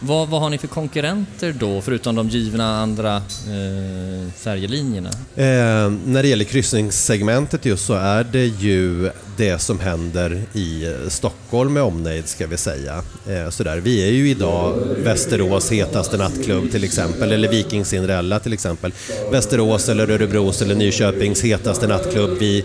Vad, 0.00 0.28
vad 0.28 0.40
har 0.40 0.50
ni 0.50 0.58
för 0.58 0.68
konkurrenter 0.68 1.54
då, 1.58 1.80
förutom 1.80 2.14
de 2.14 2.28
givna 2.28 2.80
andra 2.80 3.16
eh, 3.16 4.32
färjelinjerna? 4.36 5.08
Eh, 5.36 5.90
när 6.06 6.22
det 6.22 6.28
gäller 6.28 6.44
kryssningssegmentet 6.44 7.64
just 7.64 7.86
så 7.86 7.94
är 7.94 8.24
det 8.24 8.46
ju 8.46 9.10
det 9.36 9.58
som 9.58 9.80
händer 9.80 10.42
i 10.52 10.96
Stockholm 11.08 11.72
med 11.72 11.82
omnejd 11.82 12.28
ska 12.28 12.46
vi 12.46 12.56
säga. 12.56 13.02
Eh, 13.28 13.50
sådär. 13.50 13.76
Vi 13.76 14.08
är 14.08 14.12
ju 14.12 14.30
idag 14.30 14.74
Västerås 15.04 15.72
hetaste 15.72 16.16
nattklubb 16.16 16.70
till 16.70 16.84
exempel, 16.84 17.32
eller 17.32 17.48
Viking 17.48 17.84
Cinderella 17.84 18.38
till 18.38 18.52
exempel. 18.52 18.92
Västerås 19.30 19.88
eller 19.88 20.10
Örebros 20.10 20.62
eller 20.62 20.74
Nyköpings 20.74 21.42
hetaste 21.42 21.86
nattklubb. 21.86 22.38
Vi 22.38 22.64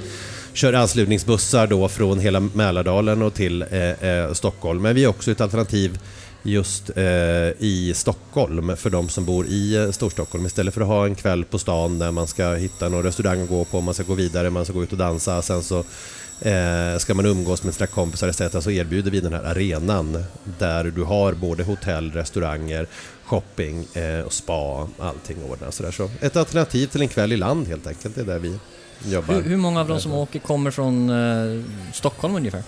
kör 0.54 0.74
anslutningsbussar 0.74 1.68
då 1.68 1.88
från 1.88 2.20
hela 2.20 2.40
Mälardalen 2.40 3.22
och 3.22 3.34
till 3.34 3.62
eh, 3.62 4.10
eh, 4.10 4.34
Stockholm. 4.34 4.82
Men 4.82 4.96
vi 4.96 5.04
är 5.04 5.08
också 5.08 5.32
ett 5.32 5.42
alternativ 5.42 6.00
just 6.44 6.90
eh, 6.98 7.04
i 7.60 7.94
Stockholm 7.96 8.78
för 8.78 8.90
de 8.90 9.10
som 9.10 9.26
bor 9.26 9.46
i 9.48 9.76
eh, 9.76 9.92
Storstockholm. 9.92 10.46
Istället 10.46 10.74
för 10.74 10.82
att 10.82 10.88
ha 10.88 11.06
en 11.06 11.16
kväll 11.16 11.46
på 11.46 11.60
stan 11.60 12.00
där 12.00 12.12
man 12.12 12.28
ska 12.28 12.54
hitta 12.54 12.90
någon 12.90 13.04
restaurang 13.04 13.42
att 13.42 13.50
gå 13.50 13.66
på, 13.66 13.82
man 13.82 13.94
ska 13.94 14.04
gå 14.04 14.14
vidare, 14.14 14.50
man 14.50 14.66
ska 14.66 14.74
gå 14.74 14.84
ut 14.84 14.92
och 14.92 14.98
dansa, 14.98 15.42
sen 15.42 15.64
så 15.64 15.84
eh, 16.42 16.98
ska 16.98 17.14
man 17.14 17.26
umgås 17.26 17.64
med 17.64 17.74
sina 17.74 17.88
kompisar 17.88 18.28
etc. 18.28 18.64
så 18.64 18.72
erbjuder 18.72 19.12
vi 19.12 19.20
den 19.20 19.34
här 19.34 19.44
arenan 19.44 20.24
där 20.60 20.84
du 20.84 21.04
har 21.04 21.34
både 21.34 21.64
hotell, 21.64 22.12
restauranger, 22.12 22.88
shopping 23.26 23.88
eh, 23.94 24.20
och 24.20 24.34
spa, 24.34 24.88
allting 25.00 25.38
ordnat 25.50 25.74
sådär. 25.74 25.92
Så 25.92 26.10
ett 26.22 26.36
alternativ 26.36 26.88
till 26.88 27.02
en 27.02 27.08
kväll 27.08 27.32
i 27.32 27.38
land 27.38 27.68
helt 27.68 27.88
enkelt, 27.88 28.16
det 28.16 28.22
är 28.22 28.26
där 28.26 28.40
vi 28.40 28.60
jobbar. 29.06 29.34
Hur, 29.34 29.42
hur 29.42 29.58
många 29.58 29.80
av 29.80 29.88
de 29.88 30.00
som 30.00 30.14
åker 30.14 30.40
kommer 30.40 30.72
från 30.72 31.10
eh, 31.10 31.64
Stockholm 31.94 32.36
ungefär? 32.36 32.64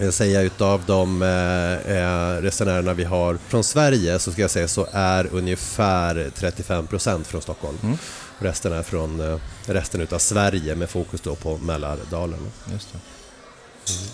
Jag 0.00 0.14
säga 0.14 0.42
utav 0.42 0.82
de 0.86 1.22
eh, 1.22 1.96
eh, 1.96 2.42
resenärerna 2.42 2.94
vi 2.94 3.04
har 3.04 3.38
från 3.48 3.64
Sverige 3.64 4.18
så 4.18 4.32
ska 4.32 4.42
jag 4.42 4.50
säga 4.50 4.68
så 4.68 4.86
är 4.92 5.28
ungefär 5.32 6.30
35% 6.34 7.24
från 7.24 7.42
Stockholm. 7.42 7.78
Mm. 7.82 7.98
Resten 8.38 8.72
är 8.72 8.82
från 8.82 9.20
eh, 9.20 9.38
resten 9.66 10.00
utav 10.00 10.18
Sverige 10.18 10.74
med 10.74 10.90
fokus 10.90 11.20
då 11.20 11.34
på 11.34 11.58
Mälardalen. 11.58 12.38
Just 12.72 12.92
det. 12.92 12.98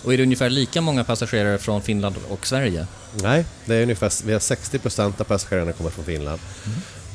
Och 0.03 0.13
är 0.13 0.17
det 0.17 0.23
ungefär 0.23 0.49
lika 0.49 0.81
många 0.81 1.03
passagerare 1.03 1.57
från 1.57 1.81
Finland 1.81 2.15
och 2.29 2.47
Sverige? 2.47 2.87
Nej, 3.13 3.45
det 3.65 3.75
är 3.75 3.83
ungefär, 3.83 4.25
vi 4.25 4.33
har 4.33 4.39
60% 4.39 5.13
av 5.21 5.23
passagerarna 5.23 5.71
kommer 5.71 5.89
från 5.89 6.05
Finland. 6.05 6.39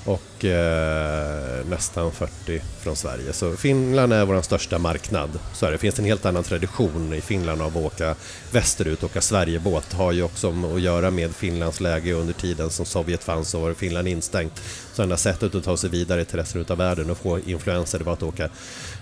Och 0.05 0.45
eh, 0.45 1.67
nästan 1.67 2.13
40 2.13 2.63
från 2.81 2.97
Sverige. 2.97 3.33
Så 3.33 3.57
Finland 3.57 4.13
är 4.13 4.25
vår 4.25 4.43
största 4.43 4.79
marknad. 4.79 5.31
Så 5.55 5.67
är 5.67 5.71
det. 5.73 5.79
finns 5.79 5.99
en 5.99 6.05
helt 6.05 6.27
annan 6.27 6.43
tradition 6.45 7.15
i 7.15 7.21
Finland 7.21 7.63
av 7.63 7.69
att 7.69 7.85
åka 7.85 8.15
västerut. 8.53 9.05
Åka 9.05 9.21
Sverigebåt 9.21 9.93
har 9.93 10.13
ju 10.13 10.23
också 10.23 10.55
att 10.75 10.81
göra 10.81 11.11
med 11.11 11.35
Finlands 11.35 11.81
läge 11.81 12.13
under 12.13 12.35
tiden 12.35 12.71
som 12.71 12.87
Sovjet 12.87 13.25
fanns 13.25 13.55
och 13.55 13.61
var 13.61 13.75
Finland 13.75 14.09
instängt. 14.09 14.63
Så 14.93 15.03
enda 15.03 15.17
sättet 15.17 15.55
att 15.55 15.65
ta 15.65 15.77
sig 15.77 15.91
vidare 15.91 16.25
till 16.25 16.39
resten 16.39 16.65
av 16.69 16.79
världen 16.79 17.11
och 17.11 17.19
få 17.19 17.39
influenser 17.39 17.99
det 17.99 18.05
var 18.05 18.13
att 18.13 18.23
åka 18.23 18.49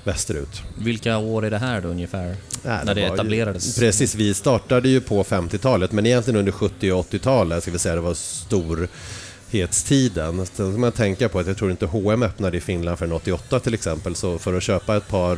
västerut. 0.05 0.63
Vilka 0.79 1.19
år 1.19 1.45
är 1.45 1.51
det 1.51 1.59
här 1.59 1.81
då 1.81 1.89
ungefär? 1.89 2.37
Nej, 2.63 2.79
när 2.85 2.95
det, 2.95 3.01
ju- 3.01 3.07
etablerades? 3.07 3.79
Precis, 3.79 4.15
vi 4.15 4.35
startade 4.35 4.89
ju 4.89 5.01
på 5.01 5.25
50-talet 5.25 5.93
men 5.93 6.07
egentligen 6.07 6.39
under 6.39 6.53
70 6.53 6.93
och 6.93 7.07
80-talet 7.11 7.63
ska 7.63 7.73
vi 7.73 7.79
säga 7.79 7.95
det 7.95 8.01
var 8.01 8.15
stor 8.15 8.89
storhetstiden. 9.49 10.47
Sen 10.47 10.73
ska 10.73 10.81
man 10.81 10.93
tänka 10.93 11.29
på 11.29 11.39
att 11.39 11.47
jag 11.47 11.57
tror 11.57 11.71
inte 11.71 11.87
H&M 11.87 12.23
öppnade 12.23 12.57
i 12.57 12.61
Finland 12.61 12.99
förrän 12.99 13.13
88 13.13 13.61
till 13.61 13.75
exempel, 13.75 14.15
så 14.15 14.39
för 14.39 14.55
att 14.55 14.63
köpa 14.63 14.97
ett 14.97 15.09
par 15.09 15.37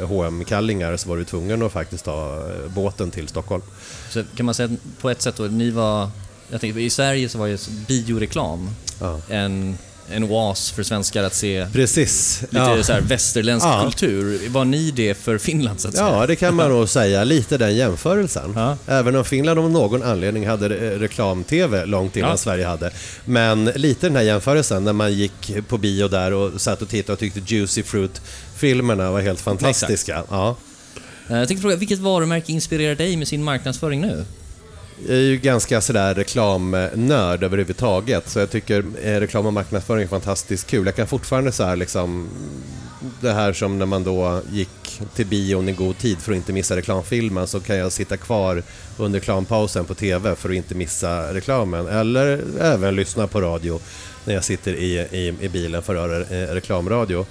eh, 0.00 0.08
hm 0.08 0.44
kallingar 0.44 0.96
så 0.96 1.08
var 1.08 1.16
du 1.16 1.24
tvungen 1.24 1.62
att 1.62 1.72
faktiskt 1.72 2.04
ta 2.04 2.36
eh, 2.36 2.70
båten 2.74 3.10
till 3.10 3.28
Stockholm. 3.28 3.62
Så 4.10 4.24
kan 4.36 4.46
man 4.46 4.54
säga 4.54 4.76
på 5.00 5.10
ett 5.10 5.22
sätt 5.22 5.36
då, 5.36 5.44
ni 5.44 5.70
var... 5.70 6.10
Jag 6.50 6.60
tänker, 6.60 6.80
I 6.80 6.90
Sverige 6.90 7.28
så 7.28 7.38
var 7.38 7.46
ju 7.46 7.58
bioreklam 7.88 8.70
Ja. 9.00 9.20
en, 9.28 9.78
en 10.10 10.24
oas 10.24 10.70
för 10.70 10.82
svenskar 10.82 11.22
att 11.24 11.34
se 11.34 11.66
Precis. 11.72 12.40
lite 12.42 12.56
ja. 12.56 12.82
så 12.82 12.92
här 12.92 13.00
västerländsk 13.00 13.66
Ja. 13.66 13.82
kultur. 13.84 14.48
Var 14.48 14.64
ni 14.64 14.90
det 14.90 15.14
för 15.14 15.38
Finland 15.38 15.80
så 15.80 15.88
att 15.88 15.94
säga? 15.94 16.06
Ja, 16.08 16.26
det 16.26 16.36
kan 16.36 16.54
man 16.54 16.70
nog 16.70 16.88
säga. 16.88 17.24
Lite 17.24 17.58
den 17.58 17.76
jämförelsen. 17.76 18.52
Ja. 18.56 18.76
Även 18.86 19.16
om 19.16 19.24
Finland 19.24 19.58
av 19.58 19.70
någon 19.70 20.02
anledning 20.02 20.46
hade 20.48 20.68
reklam-tv 20.98 21.86
långt 21.86 22.16
innan. 22.16 22.38
Sverige 22.38 22.66
hade. 22.66 22.90
Men 23.24 23.64
lite 23.64 24.06
den 24.06 24.16
här 24.16 24.22
jämförelsen 24.22 24.84
när 24.84 24.92
man 24.92 25.12
gick 25.12 25.54
på 25.68 25.78
bio 25.78 26.08
där 26.08 26.32
och 26.32 26.60
satt 26.60 26.82
och 26.82 26.88
tittade 26.88 27.12
och 27.12 27.18
tyckte 27.18 27.40
Juicy 27.46 27.82
Fruit-filmerna 27.82 29.10
var 29.10 29.20
helt 29.20 29.40
fantastiska. 29.40 30.22
Ja. 30.30 30.56
Eh, 31.30 31.36
Jag 31.38 31.48
tänkte 31.48 31.62
fråga, 31.62 31.76
vilket 31.76 31.98
varumärke 31.98 32.52
inspirerar 32.52 32.94
dig 32.94 33.16
med 33.16 33.28
sin 33.28 33.42
marknadsföring 33.44 34.00
nu? 34.00 34.24
Jag 35.06 35.16
är 35.16 35.20
ju 35.20 35.36
ganska 35.36 35.80
sådär 35.80 36.14
reklamnörd 36.14 37.42
överhuvudtaget, 37.42 38.28
så 38.28 38.38
jag 38.38 38.50
tycker 38.50 38.84
eh, 39.02 39.20
reklam 39.20 39.46
och 39.46 39.52
marknadsföring 39.52 40.02
är 40.02 40.08
fantastiskt 40.08 40.66
kul. 40.66 40.86
Jag 40.86 40.96
kan 40.96 41.06
fortfarande 41.06 41.52
så 41.52 41.64
här 41.64 41.76
liksom, 41.76 42.28
det 43.20 43.32
här 43.32 43.52
som 43.52 43.78
när 43.78 43.86
man 43.86 44.04
då 44.04 44.40
gick 44.52 45.00
till 45.14 45.26
bion 45.26 45.68
i 45.68 45.72
god 45.72 45.98
tid 45.98 46.18
för 46.18 46.32
att 46.32 46.36
inte 46.36 46.52
missa 46.52 46.76
reklamfilmen, 46.76 47.46
så 47.46 47.60
kan 47.60 47.76
jag 47.76 47.92
sitta 47.92 48.16
kvar 48.16 48.62
under 48.98 49.18
reklampausen 49.18 49.84
på 49.84 49.94
TV 49.94 50.34
för 50.34 50.48
att 50.48 50.54
inte 50.54 50.74
missa 50.74 51.34
reklamen. 51.34 51.86
Eller 51.86 52.40
även 52.60 52.96
lyssna 52.96 53.26
på 53.26 53.40
radio 53.40 53.80
när 54.24 54.34
jag 54.34 54.44
sitter 54.44 54.72
i, 54.74 54.98
i, 54.98 55.34
i 55.40 55.48
bilen 55.48 55.82
för 55.82 55.94
att 55.94 56.00
höra 56.10 56.42
eh, 56.42 56.54
reklamradio. 56.54 57.26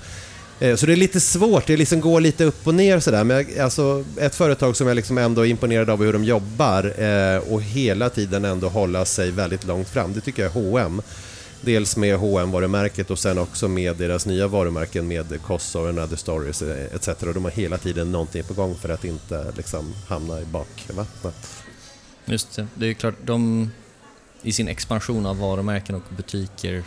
Eh, 0.62 0.76
så 0.76 0.86
det 0.86 0.92
är 0.92 0.98
lite 0.98 1.20
svårt, 1.20 1.68
det 1.68 1.78
liksom 1.78 2.02
går 2.02 2.22
lite 2.22 2.46
upp 2.46 2.68
och 2.68 2.76
ner 2.76 3.00
sådär. 3.00 3.24
Men 3.24 3.38
jag, 3.38 3.60
alltså, 3.60 4.06
ett 4.18 4.36
företag 4.36 4.76
som 4.76 4.88
jag 4.88 4.96
liksom 4.96 5.18
ändå 5.18 5.46
är 5.46 5.50
imponerad 5.50 5.90
av 5.90 6.04
hur 6.04 6.14
de 6.14 6.24
jobbar 6.24 7.04
eh, 7.04 7.38
och 7.38 7.62
hela 7.62 8.10
tiden 8.10 8.46
ändå 8.46 8.70
hålla 8.70 9.06
sig 9.06 9.32
väldigt 9.32 9.66
långt 9.66 9.90
fram, 9.90 10.14
det 10.14 10.22
tycker 10.22 10.44
jag 10.44 10.56
är 10.56 10.62
H&M. 10.62 11.02
Dels 11.62 11.98
med 11.98 12.20
hm 12.20 12.52
varumärket 12.52 13.12
och 13.12 13.20
sen 13.20 13.38
också 13.38 13.68
med 13.68 13.96
deras 13.96 14.26
nya 14.26 14.48
varumärken 14.48 15.08
med 15.08 15.42
Kosso, 15.42 15.88
Another 15.88 16.16
Stories 16.16 16.62
eh, 16.62 16.96
etc. 16.96 17.10
De 17.20 17.44
har 17.44 17.52
hela 17.52 17.78
tiden 17.78 18.12
någonting 18.12 18.44
på 18.44 18.54
gång 18.54 18.76
för 18.76 18.90
att 18.90 19.06
inte 19.06 19.52
liksom, 19.58 19.94
hamna 20.08 20.42
i 20.42 20.46
bakvattnet. 20.46 21.64
Just 22.26 22.56
det, 22.56 22.68
det 22.76 22.88
är 22.88 22.94
klart, 22.94 23.16
de 23.24 23.70
i 24.42 24.52
sin 24.52 24.68
expansion 24.68 25.26
av 25.26 25.38
varumärken 25.38 25.96
och 25.96 26.04
butiker 26.18 26.84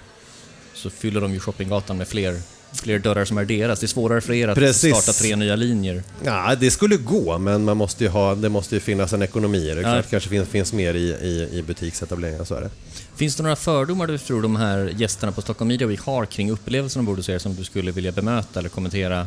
så 0.75 0.91
fyller 0.91 1.21
de 1.21 1.33
ju 1.33 1.41
shoppinggatan 1.41 1.99
med 1.99 2.09
fler, 2.09 2.41
fler 2.75 2.99
dörrar 2.99 3.25
som 3.25 3.39
är 3.39 3.45
deras. 3.45 3.81
Det 3.81 3.87
är 3.87 3.89
svårare 3.89 4.21
för 4.21 4.33
er 4.33 4.49
att 4.49 4.59
Precis. 4.59 4.97
starta 4.97 5.19
tre 5.19 5.37
nya 5.37 5.57
linjer. 5.57 6.03
Ja, 6.25 6.55
det 6.61 6.71
skulle 6.71 6.97
gå, 6.97 7.39
men 7.39 7.65
man 7.65 7.77
måste 7.77 8.09
ha, 8.09 8.35
det 8.35 8.49
måste 8.49 8.75
ju 8.75 8.81
finnas 8.81 9.13
en 9.13 9.23
ekonomi. 9.23 9.67
Det 9.75 9.75
Ja. 9.75 9.81
klart, 9.83 10.11
kanske 10.11 10.29
finns, 10.29 10.49
finns 10.49 10.73
mer 10.73 10.95
i, 10.95 11.09
i, 11.09 11.49
i 11.59 11.63
butiksetableringar, 11.63 12.45
så 12.45 12.55
är 12.55 12.61
det. 12.61 12.71
Finns 13.17 13.37
det 13.37 13.43
några 13.43 13.57
fördomar 13.57 14.07
du 14.07 14.19
tror 14.19 14.43
de 14.43 14.57
här 14.57 14.93
gästerna 14.97 15.33
på 15.33 15.43
Stockholm 15.43 15.69
Media 15.69 15.87
Week 15.87 16.01
har 16.01 16.27
kring 16.27 16.51
upplevelsen 16.51 17.01
ombord 17.01 17.17
hos 17.17 17.29
er 17.29 17.39
som 17.39 17.55
du 17.55 17.65
skulle 17.65 17.91
vilja 17.93 18.13
bemöta 18.13 18.59
eller 18.61 18.69
kommentera? 18.69 19.27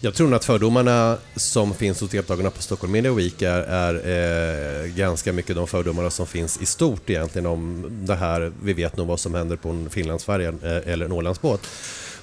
Jag 0.00 0.14
tror 0.14 0.26
nog 0.28 0.36
att 0.36 0.44
fördomarna 0.44 1.16
som 1.36 1.74
finns 1.74 2.00
hos 2.00 2.10
deltagarna 2.10 2.50
på 2.50 2.62
Stockholm 2.62 2.92
Media 2.92 3.12
Week 3.12 3.42
är, 3.42 3.58
är 3.60 4.84
eh, 4.84 4.86
ganska 4.86 5.32
mycket 5.32 5.56
de 5.56 5.66
fördomarna 5.66 6.10
som 6.10 6.26
finns 6.26 6.58
i 6.62 6.66
stort 6.66 7.10
egentligen 7.10 7.46
om 7.46 7.86
det 8.06 8.14
här. 8.14 8.52
Vi 8.62 8.72
vet 8.72 8.96
nog 8.96 9.06
vad 9.06 9.20
som 9.20 9.34
händer 9.34 9.56
på 9.56 9.68
en 9.68 9.90
Finlandsfärja 9.90 10.48
eh, 10.48 10.92
eller 10.92 11.04
en 11.06 11.12
Ålandsbåt. 11.12 11.60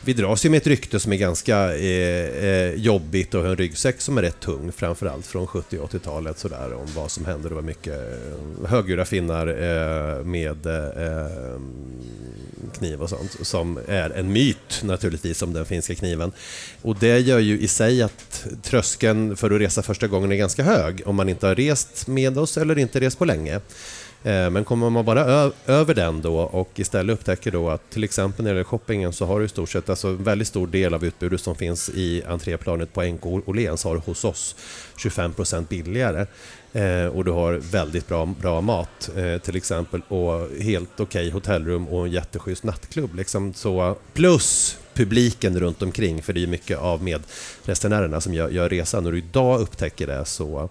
Vi 0.05 0.13
dras 0.13 0.45
ju 0.45 0.49
med 0.49 0.57
ett 0.57 0.67
rykte 0.67 0.99
som 0.99 1.13
är 1.13 1.17
ganska 1.17 1.75
eh, 1.75 2.45
eh, 2.45 2.73
jobbigt 2.73 3.33
och 3.33 3.45
en 3.45 3.55
ryggsäck 3.55 4.01
som 4.01 4.17
är 4.17 4.21
rätt 4.21 4.39
tung, 4.39 4.71
framförallt 4.71 5.25
från 5.25 5.47
70 5.47 5.77
och 5.79 5.91
80-talet 5.91 6.39
sådär 6.39 6.73
om 6.73 6.87
vad 6.95 7.11
som 7.11 7.25
hände, 7.25 7.49
Det 7.49 7.55
var 7.55 7.61
mycket 7.61 7.93
eh, 7.93 8.69
högljudda 8.69 9.05
finnar 9.05 9.47
eh, 9.47 10.23
med 10.23 10.65
eh, 10.65 11.61
kniv 12.77 13.01
och 13.01 13.09
sånt, 13.09 13.37
som 13.41 13.79
är 13.87 14.09
en 14.09 14.33
myt 14.33 14.81
naturligtvis 14.83 15.41
om 15.41 15.53
den 15.53 15.65
finska 15.65 15.95
kniven. 15.95 16.31
Och 16.81 16.95
det 16.99 17.19
gör 17.19 17.39
ju 17.39 17.59
i 17.59 17.67
sig 17.67 18.01
att 18.01 18.45
tröskeln 18.63 19.37
för 19.37 19.51
att 19.51 19.61
resa 19.61 19.81
första 19.81 20.07
gången 20.07 20.31
är 20.31 20.35
ganska 20.35 20.63
hög 20.63 21.01
om 21.05 21.15
man 21.15 21.29
inte 21.29 21.47
har 21.47 21.55
rest 21.55 22.07
med 22.07 22.37
oss 22.37 22.57
eller 22.57 22.77
inte 22.77 22.99
rest 22.99 23.19
på 23.19 23.25
länge. 23.25 23.59
Eh, 24.23 24.49
men 24.49 24.63
kommer 24.63 24.89
man 24.89 25.05
bara 25.05 25.51
över 25.65 25.93
den 25.93 26.21
då 26.21 26.37
och 26.37 26.79
istället 26.79 27.13
upptäcker 27.13 27.51
då 27.51 27.69
att 27.69 27.89
till 27.89 28.03
exempel 28.03 28.43
när 28.43 28.51
det 28.51 28.57
gäller 28.57 28.63
shoppingen 28.63 29.13
så 29.13 29.25
har 29.25 29.39
du 29.39 29.45
i 29.45 29.49
stort 29.49 29.69
sett 29.69 29.89
alltså 29.89 30.07
en 30.07 30.23
väldigt 30.23 30.47
stor 30.47 30.67
del 30.67 30.93
av 30.93 31.05
utbudet 31.05 31.41
som 31.41 31.55
finns 31.55 31.89
i 31.89 32.23
entréplanet 32.27 32.93
på 32.93 33.03
NK 33.03 33.25
Åhléns 33.25 33.83
har 33.83 33.95
du 33.95 34.01
hos 34.01 34.25
oss 34.25 34.55
25% 34.97 35.67
billigare. 35.67 36.25
Eh, 36.73 37.05
och 37.05 37.25
du 37.25 37.31
har 37.31 37.53
väldigt 37.53 38.07
bra, 38.07 38.25
bra 38.25 38.61
mat 38.61 39.09
eh, 39.15 39.37
till 39.37 39.55
exempel 39.55 40.01
och 40.07 40.49
helt 40.61 40.99
okej 40.99 41.29
hotellrum 41.29 41.87
och 41.87 42.05
en 42.05 42.11
jätteschysst 42.11 42.63
nattklubb. 42.63 43.15
Liksom, 43.15 43.53
så, 43.53 43.95
plus 44.13 44.77
publiken 44.93 45.59
runt 45.59 45.81
omkring 45.81 46.21
för 46.21 46.33
det 46.33 46.43
är 46.43 46.47
mycket 46.47 46.77
av 46.77 47.03
med 47.03 47.21
resenärerna 47.65 48.21
som 48.21 48.33
gör, 48.33 48.49
gör 48.49 48.69
resan. 48.69 49.05
och 49.05 49.11
du 49.11 49.17
idag 49.17 49.61
upptäcker 49.61 50.07
det 50.07 50.25
så 50.25 50.69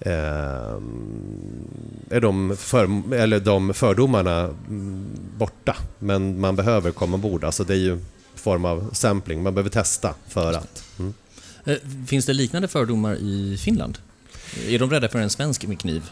Ehm, 0.00 1.68
är 2.10 2.20
de, 2.20 2.56
för, 2.56 3.14
eller 3.14 3.40
de 3.40 3.74
fördomarna 3.74 4.40
mm, 4.40 5.06
borta. 5.38 5.76
Men 5.98 6.40
man 6.40 6.56
behöver 6.56 6.90
komma 6.90 7.14
ombord. 7.14 7.44
Alltså 7.44 7.64
det 7.64 7.74
är 7.74 7.78
ju 7.78 7.92
en 7.92 8.04
form 8.34 8.64
av 8.64 8.90
sampling. 8.92 9.42
Man 9.42 9.54
behöver 9.54 9.70
testa 9.70 10.14
för 10.28 10.52
att. 10.52 10.84
Mm. 10.98 11.14
Eh, 11.64 11.76
finns 12.06 12.26
det 12.26 12.32
liknande 12.32 12.68
fördomar 12.68 13.14
i 13.14 13.58
Finland? 13.60 13.98
Är 14.68 14.78
de 14.78 14.90
rädda 14.90 15.08
för 15.08 15.18
en 15.18 15.30
svensk 15.30 15.66
med 15.66 15.80
kniv? 15.80 16.10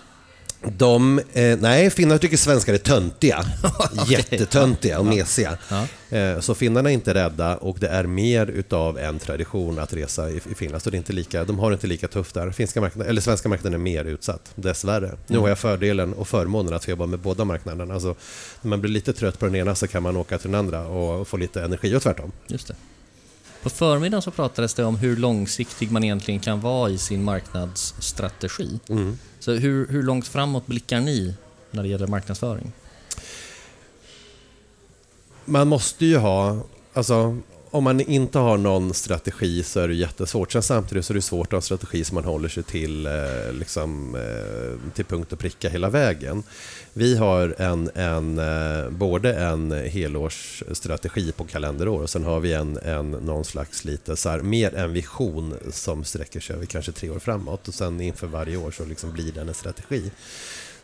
De, 0.77 1.19
eh, 1.33 1.59
nej, 1.59 1.91
finnar 1.91 2.19
tycker 2.19 2.37
svenskar 2.37 2.75
är 2.75 2.79
töntiga. 2.79 3.45
Jättetöntiga 4.07 4.99
och 4.99 5.07
mesiga. 5.07 5.59
Ja. 5.69 5.87
Eh, 6.19 6.41
så 6.41 6.55
finnarna 6.55 6.91
är 6.91 6.95
inte 6.95 7.15
rädda 7.15 7.57
och 7.57 7.77
det 7.81 7.89
är 7.89 8.05
mer 8.05 8.47
utav 8.47 8.99
en 8.99 9.19
tradition 9.19 9.79
att 9.79 9.93
resa 9.93 10.31
i, 10.31 10.37
i 10.37 10.55
Finland. 10.55 10.83
Så 10.83 10.91
det 10.91 10.97
är 10.97 10.99
inte 10.99 11.13
lika, 11.13 11.45
de 11.45 11.59
har 11.59 11.71
det 11.71 11.75
inte 11.75 11.87
lika 11.87 12.09
tufft 12.09 12.35
där. 12.35 12.51
Finska 12.51 12.81
marknaden, 12.81 13.11
eller 13.11 13.21
svenska 13.21 13.49
marknaden 13.49 13.81
är 13.81 13.85
mer 13.85 14.05
utsatt, 14.05 14.53
dessvärre. 14.55 15.11
Nu 15.27 15.39
har 15.39 15.49
jag 15.49 15.59
fördelen 15.59 16.13
och 16.13 16.29
förmånen 16.29 16.75
att 16.75 16.85
få 16.85 16.91
jobba 16.91 17.07
med 17.07 17.19
båda 17.19 17.45
marknaderna. 17.45 17.95
Alltså, 17.95 18.15
när 18.63 18.69
man 18.69 18.81
blir 18.81 18.91
lite 18.91 19.13
trött 19.13 19.39
på 19.39 19.47
den 19.47 19.55
ena 19.55 19.75
så 19.75 19.87
kan 19.87 20.03
man 20.03 20.17
åka 20.17 20.39
till 20.39 20.51
den 20.51 20.61
andra 20.61 20.87
och 20.87 21.29
få 21.29 21.37
lite 21.37 21.63
energi 21.63 21.97
och 21.97 22.03
tvärtom. 22.03 22.33
Just 22.47 22.69
det. 22.69 22.75
På 23.65 23.71
förmiddagen 23.71 24.23
så 24.23 24.31
pratades 24.31 24.75
det 24.75 24.85
om 24.85 24.97
hur 24.97 25.17
långsiktig 25.17 25.91
man 25.91 26.05
egentligen 26.05 26.41
kan 26.41 26.61
vara 26.61 26.91
i 26.91 26.99
sin 26.99 27.25
marknadsstrategi. 27.25 28.81
Mm. 28.89 29.19
Så 29.41 29.53
hur, 29.53 29.89
hur 29.89 30.03
långt 30.03 30.29
framåt 30.29 30.67
blickar 30.67 31.01
ni 31.01 31.35
när 31.71 31.83
det 31.83 31.89
gäller 31.89 32.07
marknadsföring? 32.07 32.73
Man 35.45 35.69
måste 35.69 36.07
ju 36.07 36.17
ha, 36.17 36.63
alltså 36.93 37.39
om 37.75 37.85
man 37.85 38.01
inte 38.01 38.39
har 38.39 38.57
någon 38.57 38.95
strategi 38.95 39.63
så 39.63 39.81
är 39.81 39.89
det 39.89 39.95
jättesvårt. 39.95 40.53
Sen 40.53 40.63
samtidigt 40.63 41.05
så 41.05 41.13
är 41.13 41.15
det 41.15 41.23
svårt 41.23 41.47
att 41.47 41.51
ha 41.51 41.57
en 41.57 41.63
strategi 41.63 42.05
som 42.05 42.15
man 42.15 42.25
håller 42.25 42.49
sig 42.49 42.63
till, 42.63 43.07
eh, 43.07 43.53
liksom, 43.53 44.15
eh, 44.15 44.93
till 44.95 45.05
punkt 45.05 45.33
och 45.33 45.39
pricka 45.39 45.69
hela 45.69 45.91
vägen. 45.91 46.43
Vi 46.93 47.17
har 47.17 47.55
en, 47.59 47.91
en, 47.95 48.39
eh, 48.39 48.91
både 48.91 49.35
en 49.35 49.73
helårsstrategi 49.73 51.33
på 51.33 51.45
kalenderår 51.45 52.03
och 52.03 52.11
sen 52.11 52.25
har 52.25 52.41
vi 52.41 52.53
en, 52.53 52.79
en 52.79 53.11
någon 53.11 53.45
slags 53.45 53.85
lite 53.85 54.17
så 54.17 54.29
här, 54.29 54.41
mer 54.41 54.75
en 54.75 54.93
vision 54.93 55.55
som 55.71 56.05
sträcker 56.05 56.41
sig 56.41 56.57
över 56.57 56.67
kanske 56.67 56.93
tre 56.93 57.11
år 57.11 57.19
framåt 57.19 57.69
och 57.69 57.75
sen 57.75 58.01
inför 58.01 58.27
varje 58.27 58.57
år 58.57 58.71
så 58.71 58.85
liksom 58.85 59.13
blir 59.13 59.33
den 59.33 59.49
en 59.49 59.55
strategi. 59.55 60.11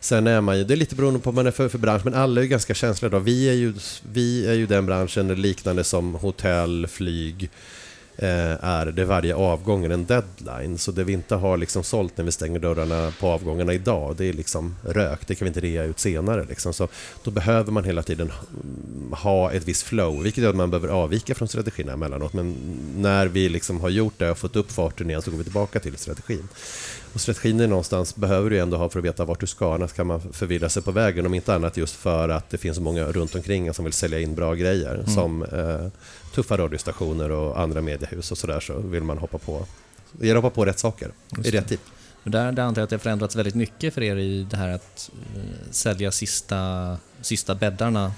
Sen 0.03 0.27
är 0.27 0.41
man 0.41 0.57
ju, 0.57 0.63
det 0.63 0.73
är 0.73 0.75
lite 0.75 0.95
beroende 0.95 1.19
på 1.19 1.31
vad 1.31 1.35
man 1.35 1.47
är 1.47 1.51
för, 1.51 1.69
för 1.69 1.77
bransch, 1.77 2.05
men 2.05 2.13
alla 2.13 2.41
är 2.41 2.43
ju 2.43 2.49
ganska 2.49 2.73
känsliga 2.73 3.09
då. 3.09 3.19
Vi 3.19 3.49
är 3.49 3.53
ju, 3.53 3.73
vi 4.11 4.47
är 4.47 4.53
ju 4.53 4.65
den 4.65 4.85
branschen 4.85 5.41
liknande 5.41 5.83
som 5.83 6.15
hotell, 6.15 6.87
flyg, 6.87 7.49
eh, 8.17 8.65
är 8.65 8.85
det 8.85 9.05
varje 9.05 9.35
avgång 9.35 9.85
är 9.85 9.89
en 9.89 10.05
deadline. 10.05 10.77
Så 10.77 10.91
det 10.91 11.03
vi 11.03 11.13
inte 11.13 11.35
har 11.35 11.57
liksom 11.57 11.83
sålt 11.83 12.17
när 12.17 12.25
vi 12.25 12.31
stänger 12.31 12.59
dörrarna 12.59 13.13
på 13.19 13.27
avgångarna 13.27 13.73
idag, 13.73 14.15
det 14.17 14.25
är 14.25 14.33
liksom 14.33 14.75
rök. 14.83 15.27
Det 15.27 15.35
kan 15.35 15.45
vi 15.45 15.47
inte 15.47 15.59
rea 15.59 15.83
ut 15.83 15.99
senare. 15.99 16.45
Liksom. 16.49 16.73
Så 16.73 16.87
då 17.23 17.31
behöver 17.31 17.71
man 17.71 17.83
hela 17.83 18.03
tiden 18.03 18.31
ha 19.11 19.51
ett 19.51 19.67
visst 19.67 19.83
flow, 19.83 20.23
vilket 20.23 20.43
gör 20.43 20.49
att 20.49 20.55
man 20.55 20.71
behöver 20.71 20.87
avvika 20.87 21.35
från 21.35 21.47
strategin 21.47 21.89
emellanåt. 21.89 22.33
Men 22.33 22.55
när 22.97 23.27
vi 23.27 23.49
liksom 23.49 23.81
har 23.81 23.89
gjort 23.89 24.13
det 24.17 24.31
och 24.31 24.37
fått 24.37 24.55
upp 24.55 24.71
farten 24.71 25.09
igen 25.09 25.21
så 25.21 25.31
går 25.31 25.37
vi 25.37 25.43
tillbaka 25.43 25.79
till 25.79 25.97
strategin. 25.97 26.47
Och 27.13 27.21
strategin 27.21 27.59
är 27.59 27.67
någonstans 27.67 28.15
behöver 28.15 28.49
du 28.49 28.59
ändå 28.59 28.77
ha 28.77 28.89
för 28.89 28.99
att 28.99 29.05
veta 29.05 29.25
vart 29.25 29.39
du 29.39 29.47
ska, 29.47 29.75
annars 29.75 29.93
kan 29.93 30.07
man 30.07 30.21
förvirra 30.33 30.69
sig 30.69 30.83
på 30.83 30.91
vägen. 30.91 31.25
Om 31.25 31.33
inte 31.33 31.55
annat 31.55 31.77
just 31.77 31.95
för 31.95 32.29
att 32.29 32.49
det 32.49 32.57
finns 32.57 32.75
så 32.75 32.81
många 32.83 33.03
runt 33.03 33.35
omkring 33.35 33.73
som 33.73 33.85
vill 33.85 33.93
sälja 33.93 34.19
in 34.19 34.35
bra 34.35 34.53
grejer. 34.53 35.03
Som 35.07 35.43
eh, 35.43 35.87
tuffa 36.33 36.57
radiostationer 36.57 37.31
och 37.31 37.59
andra 37.59 37.81
mediehus 37.81 38.31
och 38.31 38.37
sådär 38.37 38.59
så 38.59 38.79
vill 38.79 39.03
man 39.03 39.17
hoppa 39.17 39.37
på, 39.37 39.65
gärna 40.19 40.39
hoppa 40.39 40.55
på 40.55 40.65
rätt 40.65 40.79
saker 40.79 41.11
Just 41.37 41.47
i 41.47 41.51
rätt 41.51 41.67
tid. 41.67 41.79
Där, 42.23 42.51
där 42.51 42.63
antar 42.63 42.81
jag 42.81 42.83
att 42.83 42.89
det 42.89 42.95
har 42.95 42.99
förändrats 42.99 43.35
väldigt 43.35 43.55
mycket 43.55 43.93
för 43.93 44.01
er 44.01 44.15
i 44.15 44.47
det 44.49 44.57
här 44.57 44.69
att 44.69 45.11
eh, 45.35 45.71
sälja 45.71 46.11
sista, 46.11 46.97
sista 47.21 47.55
bäddarna 47.55 48.11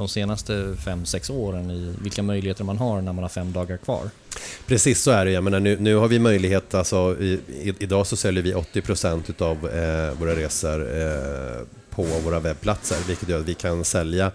de 0.00 0.08
senaste 0.08 0.76
fem 0.84 1.06
sex 1.06 1.30
åren 1.30 1.70
i 1.70 1.94
vilka 2.02 2.22
möjligheter 2.22 2.64
man 2.64 2.78
har 2.78 3.00
när 3.00 3.12
man 3.12 3.24
har 3.24 3.28
fem 3.28 3.52
dagar 3.52 3.76
kvar. 3.76 4.10
Precis 4.66 5.02
så 5.02 5.10
är 5.10 5.24
det. 5.24 5.30
Jag 5.30 5.44
menar, 5.44 5.60
nu, 5.60 5.76
nu 5.80 5.94
har 5.94 6.08
vi 6.08 6.18
möjlighet, 6.18 6.74
alltså, 6.74 7.16
i, 7.20 7.40
i, 7.48 7.74
idag 7.78 8.06
så 8.06 8.16
säljer 8.16 8.42
vi 8.42 8.54
80% 8.54 9.42
av 9.42 9.68
eh, 9.68 10.18
våra 10.18 10.36
resor 10.36 11.00
eh, 11.00 11.66
på 11.90 12.02
våra 12.02 12.40
webbplatser, 12.40 12.96
vilket 13.08 13.28
gör 13.28 13.40
att 13.40 13.48
vi 13.48 13.54
kan 13.54 13.84
sälja 13.84 14.32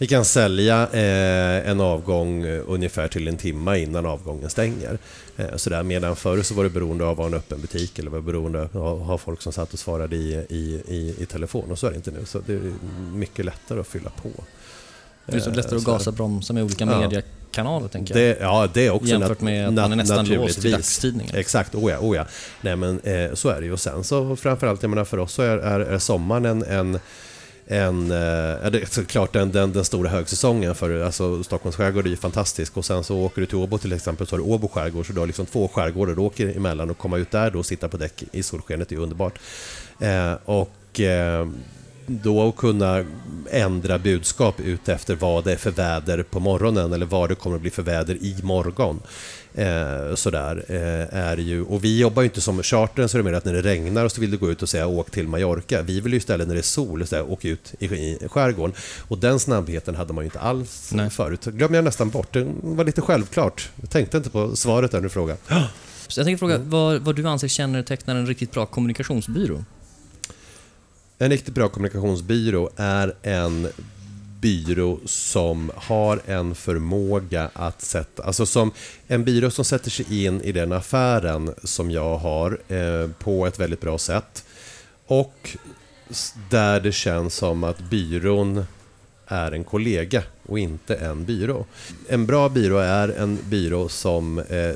vi 0.00 0.06
kan 0.06 0.24
sälja 0.24 0.88
eh, 0.92 1.70
en 1.70 1.80
avgång 1.80 2.44
eh, 2.44 2.62
ungefär 2.66 3.08
till 3.08 3.28
en 3.28 3.36
timme 3.36 3.78
innan 3.78 4.06
avgången 4.06 4.50
stänger. 4.50 4.98
Eh, 5.36 5.56
sådär. 5.56 5.82
Medan 5.82 6.16
förr 6.16 6.42
så 6.42 6.54
var 6.54 6.64
det 6.64 6.70
beroende 6.70 7.04
av 7.04 7.10
att 7.10 7.18
ha 7.18 7.26
en 7.26 7.34
öppen 7.34 7.60
butik 7.60 7.98
eller 7.98 8.10
var 8.10 8.20
beroende 8.20 8.62
av 8.62 9.00
att 9.00 9.06
ha 9.06 9.18
folk 9.18 9.42
som 9.42 9.52
satt 9.52 9.72
och 9.72 9.78
svarade 9.78 10.16
i, 10.16 10.46
i, 10.48 10.82
i, 10.88 11.14
i 11.18 11.26
telefon. 11.26 11.70
Och 11.70 11.78
så 11.78 11.86
är 11.86 11.90
det 11.90 11.96
inte 11.96 12.10
nu. 12.10 12.24
Så 12.24 12.38
det 12.46 12.52
är 12.52 12.72
mycket 13.12 13.44
lättare 13.44 13.80
att 13.80 13.86
fylla 13.86 14.10
på. 14.10 14.30
Det 15.30 15.36
är 15.36 15.40
så 15.40 15.50
lättare 15.50 15.76
att 15.76 15.84
gasa 15.84 16.12
bromsa 16.12 16.52
med 16.52 16.62
olika 16.62 16.84
ja. 16.84 17.00
mediekanaler 17.00 17.88
tänker 17.88 18.18
jag. 18.18 18.36
Det, 18.36 18.42
ja, 18.42 18.68
det 18.74 18.86
är 18.86 18.90
också 18.90 19.08
Jämfört 19.08 19.40
med 19.40 19.68
att 19.68 19.74
man 19.74 19.92
är 19.92 19.96
nästan 19.96 20.26
låst 20.26 20.64
vid 20.64 20.72
dagstidningen. 20.72 21.36
Exakt, 21.36 21.74
oh 21.74 21.90
ja, 21.90 21.98
oh 21.98 22.16
ja. 22.16 22.26
Nej 22.60 22.76
men 22.76 23.00
eh, 23.00 23.34
så 23.34 23.48
är 23.48 23.60
det 23.60 23.66
ju. 23.66 23.72
Och 23.72 23.80
sen 23.80 24.04
så 24.04 24.36
framförallt, 24.36 24.82
jag 24.82 24.90
menar 24.90 25.04
för 25.04 25.18
oss 25.18 25.32
så 25.32 25.42
är, 25.42 25.58
är, 25.58 25.80
är 25.80 25.98
sommaren 25.98 26.44
en, 26.44 26.62
en 26.62 27.00
en, 27.70 28.10
eh, 28.10 28.84
såklart 28.88 29.32
den, 29.32 29.52
den, 29.52 29.72
den 29.72 29.84
stora 29.84 30.10
högsäsongen 30.10 30.74
för 30.74 31.02
alltså, 31.02 31.44
Stockholms 31.44 31.76
skärgård 31.76 32.06
är 32.06 32.10
ju 32.10 32.16
fantastisk 32.16 32.76
och 32.76 32.84
sen 32.84 33.04
så 33.04 33.18
åker 33.18 33.40
du 33.40 33.46
till 33.46 33.56
Åbo 33.56 33.78
till 33.78 33.92
exempel 33.92 34.26
så 34.26 34.36
har 34.36 34.38
du 34.38 34.44
Åbo 34.44 34.68
skärgård 34.68 35.06
så 35.06 35.12
du 35.12 35.20
har 35.20 35.26
liksom 35.26 35.46
två 35.46 35.68
skärgårdar 35.68 36.14
du 36.14 36.20
åker 36.20 36.56
emellan 36.56 36.90
och 36.90 36.98
komma 36.98 37.16
ut 37.16 37.30
där 37.30 37.50
då 37.50 37.58
och 37.58 37.66
sitta 37.66 37.88
på 37.88 37.96
däck 37.96 38.24
i 38.32 38.42
solskenet 38.42 38.92
är 38.92 38.96
underbart. 38.96 39.38
Eh, 40.00 40.32
och 40.44 41.00
eh, 41.00 41.48
då 42.08 42.52
kunna 42.52 43.04
ändra 43.50 43.98
budskap 43.98 44.60
ut 44.60 44.88
efter 44.88 45.14
vad 45.14 45.44
det 45.44 45.52
är 45.52 45.56
för 45.56 45.70
väder 45.70 46.22
på 46.22 46.40
morgonen 46.40 46.92
eller 46.92 47.06
vad 47.06 47.28
det 47.28 47.34
kommer 47.34 47.56
att 47.56 47.62
bli 47.62 47.70
för 47.70 47.82
väder 47.82 48.14
i 48.14 48.36
morgon. 48.42 49.00
Eh, 49.54 50.14
sådär, 50.14 50.64
eh, 50.68 51.18
är 51.18 51.36
ju, 51.36 51.64
och 51.64 51.84
vi 51.84 51.98
jobbar 51.98 52.22
ju 52.22 52.28
inte 52.28 52.40
som 52.40 52.62
chartern, 52.62 53.08
så 53.08 53.18
är 53.18 53.22
det 53.22 53.30
mer 53.30 53.36
att 53.36 53.44
när 53.44 53.52
det 53.52 53.62
regnar 53.62 54.08
så 54.08 54.20
vill 54.20 54.30
du 54.30 54.36
gå 54.36 54.50
ut 54.50 54.62
och 54.62 54.68
säga 54.68 54.86
åk 54.86 55.10
till 55.10 55.28
Mallorca. 55.28 55.82
Vi 55.82 56.00
vill 56.00 56.12
ju 56.12 56.18
istället 56.18 56.48
när 56.48 56.54
det 56.54 56.60
är 56.60 56.62
sol 56.62 57.06
säga 57.06 57.24
åk 57.24 57.44
ut 57.44 57.74
i, 57.78 57.84
i 57.84 58.18
skärgården. 58.28 58.76
Och 59.08 59.18
den 59.18 59.38
snabbheten 59.38 59.94
hade 59.94 60.12
man 60.12 60.24
ju 60.24 60.26
inte 60.26 60.40
alls 60.40 60.90
Nej. 60.92 61.10
förut. 61.10 61.44
glömde 61.44 61.78
jag 61.78 61.84
nästan 61.84 62.10
bort. 62.10 62.32
Det 62.32 62.46
var 62.62 62.84
lite 62.84 63.00
självklart. 63.00 63.70
Jag 63.80 63.90
tänkte 63.90 64.16
inte 64.16 64.30
på 64.30 64.56
svaret 64.56 64.90
där 64.90 65.00
du 65.00 65.08
frågade. 65.08 65.38
Jag 66.16 66.26
tänkte 66.26 66.38
fråga 66.38 66.54
mm. 66.54 66.70
vad, 66.70 67.00
vad 67.00 67.16
du 67.16 67.28
anser 67.28 67.48
kännetecknar 67.48 68.16
en 68.16 68.26
riktigt 68.26 68.52
bra 68.52 68.66
kommunikationsbyrå? 68.66 69.64
En 71.20 71.30
riktigt 71.30 71.54
bra 71.54 71.68
kommunikationsbyrå 71.68 72.70
är 72.76 73.14
en 73.22 73.68
byrå 74.40 74.98
som 75.04 75.70
har 75.74 76.20
en 76.26 76.54
förmåga 76.54 77.50
att 77.52 77.82
sätta, 77.82 78.22
alltså 78.22 78.46
som 78.46 78.72
en 79.06 79.24
byrå 79.24 79.50
som 79.50 79.64
sätter 79.64 79.90
sig 79.90 80.26
in 80.26 80.40
i 80.40 80.52
den 80.52 80.72
affären 80.72 81.54
som 81.64 81.90
jag 81.90 82.18
har 82.18 82.58
eh, 82.68 83.10
på 83.18 83.46
ett 83.46 83.60
väldigt 83.60 83.80
bra 83.80 83.98
sätt. 83.98 84.44
Och 85.06 85.56
där 86.50 86.80
det 86.80 86.92
känns 86.92 87.34
som 87.34 87.64
att 87.64 87.78
byrån 87.78 88.64
är 89.28 89.52
en 89.52 89.64
kollega 89.64 90.22
och 90.46 90.58
inte 90.58 90.94
en 90.94 91.24
byrå. 91.24 91.66
En 92.08 92.26
bra 92.26 92.48
byrå 92.48 92.78
är 92.78 93.08
en 93.08 93.38
byrå 93.48 93.88
som 93.88 94.38
eh, 94.38 94.74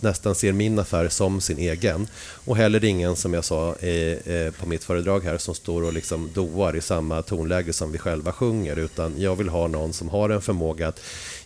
nästan 0.00 0.34
ser 0.34 0.52
min 0.52 0.78
affär 0.78 1.08
som 1.08 1.40
sin 1.40 1.58
egen. 1.58 2.06
Och 2.44 2.56
heller 2.56 2.84
ingen, 2.84 3.16
som 3.16 3.34
jag 3.34 3.44
sa 3.44 3.74
eh, 3.80 4.34
eh, 4.34 4.52
på 4.52 4.66
mitt 4.66 4.84
föredrag 4.84 5.24
här, 5.24 5.38
som 5.38 5.54
står 5.54 5.82
och 5.82 5.92
liksom 5.92 6.30
doar 6.34 6.76
i 6.76 6.80
samma 6.80 7.22
tonläge 7.22 7.72
som 7.72 7.92
vi 7.92 7.98
själva 7.98 8.32
sjunger. 8.32 8.76
Utan 8.76 9.14
jag 9.18 9.36
vill 9.36 9.48
ha 9.48 9.68
någon 9.68 9.92
som 9.92 10.08
har 10.08 10.30
en 10.30 10.42
förmåga 10.42 10.88
att 10.88 11.00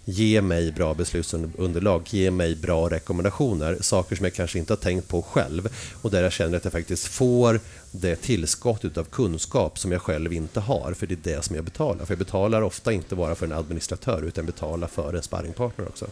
ge 0.08 0.42
mig 0.42 0.72
bra 0.72 0.94
beslutsunderlag, 0.94 2.02
ge 2.10 2.30
mig 2.30 2.56
bra 2.56 2.88
rekommendationer, 2.88 3.78
saker 3.80 4.16
som 4.16 4.24
jag 4.24 4.34
kanske 4.34 4.58
inte 4.58 4.72
har 4.72 4.78
tänkt 4.78 5.08
på 5.08 5.22
själv 5.22 5.68
och 6.02 6.10
där 6.10 6.22
jag 6.22 6.32
känner 6.32 6.56
att 6.56 6.64
jag 6.64 6.72
faktiskt 6.72 7.06
får 7.06 7.60
det 7.90 8.16
tillskott 8.16 8.96
av 8.96 9.04
kunskap 9.04 9.78
som 9.78 9.92
jag 9.92 10.02
själv 10.02 10.32
inte 10.32 10.60
har, 10.60 10.92
för 10.92 11.06
det 11.06 11.14
är 11.14 11.36
det 11.36 11.44
som 11.44 11.56
jag 11.56 11.64
betalar. 11.64 12.04
För 12.04 12.12
jag 12.12 12.18
betalar 12.18 12.62
ofta 12.62 12.92
inte 12.92 13.14
bara 13.14 13.34
för 13.34 13.46
en 13.46 13.52
administratör, 13.52 14.22
utan 14.22 14.46
betalar 14.46 14.88
för 14.88 15.14
en 15.14 15.22
sparringpartner 15.22 15.88
också. 15.88 16.06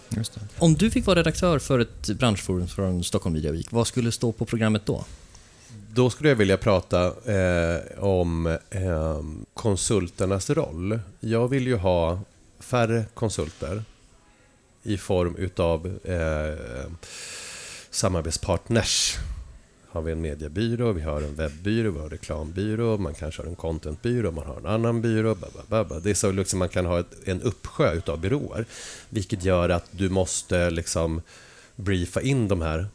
Om 0.58 0.74
du 0.74 0.90
fick 0.90 1.06
vara 1.06 1.18
redaktör 1.18 1.58
för 1.58 1.78
ett 1.78 2.06
branschforum 2.06 2.68
från 2.68 3.04
Stockholm 3.04 3.34
Media 3.34 3.52
Week, 3.52 3.72
vad 3.72 3.86
skulle 3.86 4.12
stå 4.12 4.32
på 4.32 4.44
programmet 4.44 4.86
då? 4.86 5.04
Då 5.94 6.10
skulle 6.10 6.28
jag 6.28 6.36
vilja 6.36 6.56
prata 6.56 7.06
eh, 7.06 8.04
om 8.04 8.46
eh, 8.70 9.20
konsulternas 9.54 10.50
roll. 10.50 10.98
Jag 11.20 11.48
vill 11.48 11.66
ju 11.66 11.76
ha 11.76 12.18
färre 12.64 13.04
konsulter 13.14 13.82
i 14.82 14.98
form 14.98 15.36
utav 15.36 15.98
eh, 16.04 16.90
samarbetspartners. 17.90 19.16
Har 19.88 20.02
vi 20.02 20.12
en 20.12 20.20
mediebyrå, 20.20 20.92
vi 20.92 21.02
har 21.02 21.22
en 21.22 21.34
webbyrå, 21.34 21.90
vi 21.90 21.98
har 21.98 22.04
en 22.04 22.10
reklambyrå, 22.10 22.98
man 22.98 23.14
kanske 23.14 23.42
har 23.42 23.48
en 23.48 23.56
contentbyrå, 23.56 24.30
man 24.30 24.46
har 24.46 24.56
en 24.56 24.66
annan 24.66 25.02
byrå. 25.02 25.34
Babababa. 25.34 26.00
Det 26.00 26.10
är 26.10 26.14
så 26.14 26.32
liksom 26.32 26.58
man 26.58 26.68
kan 26.68 26.86
ha 26.86 27.00
ett, 27.00 27.14
en 27.24 27.42
uppsjö 27.42 27.92
utav 27.92 28.20
byråer. 28.20 28.64
Vilket 29.08 29.44
gör 29.44 29.68
att 29.68 29.86
du 29.90 30.08
måste 30.08 30.70
liksom 30.70 31.22
briefa 31.76 32.20
in 32.20 32.48
de 32.48 32.62
här 32.62 32.86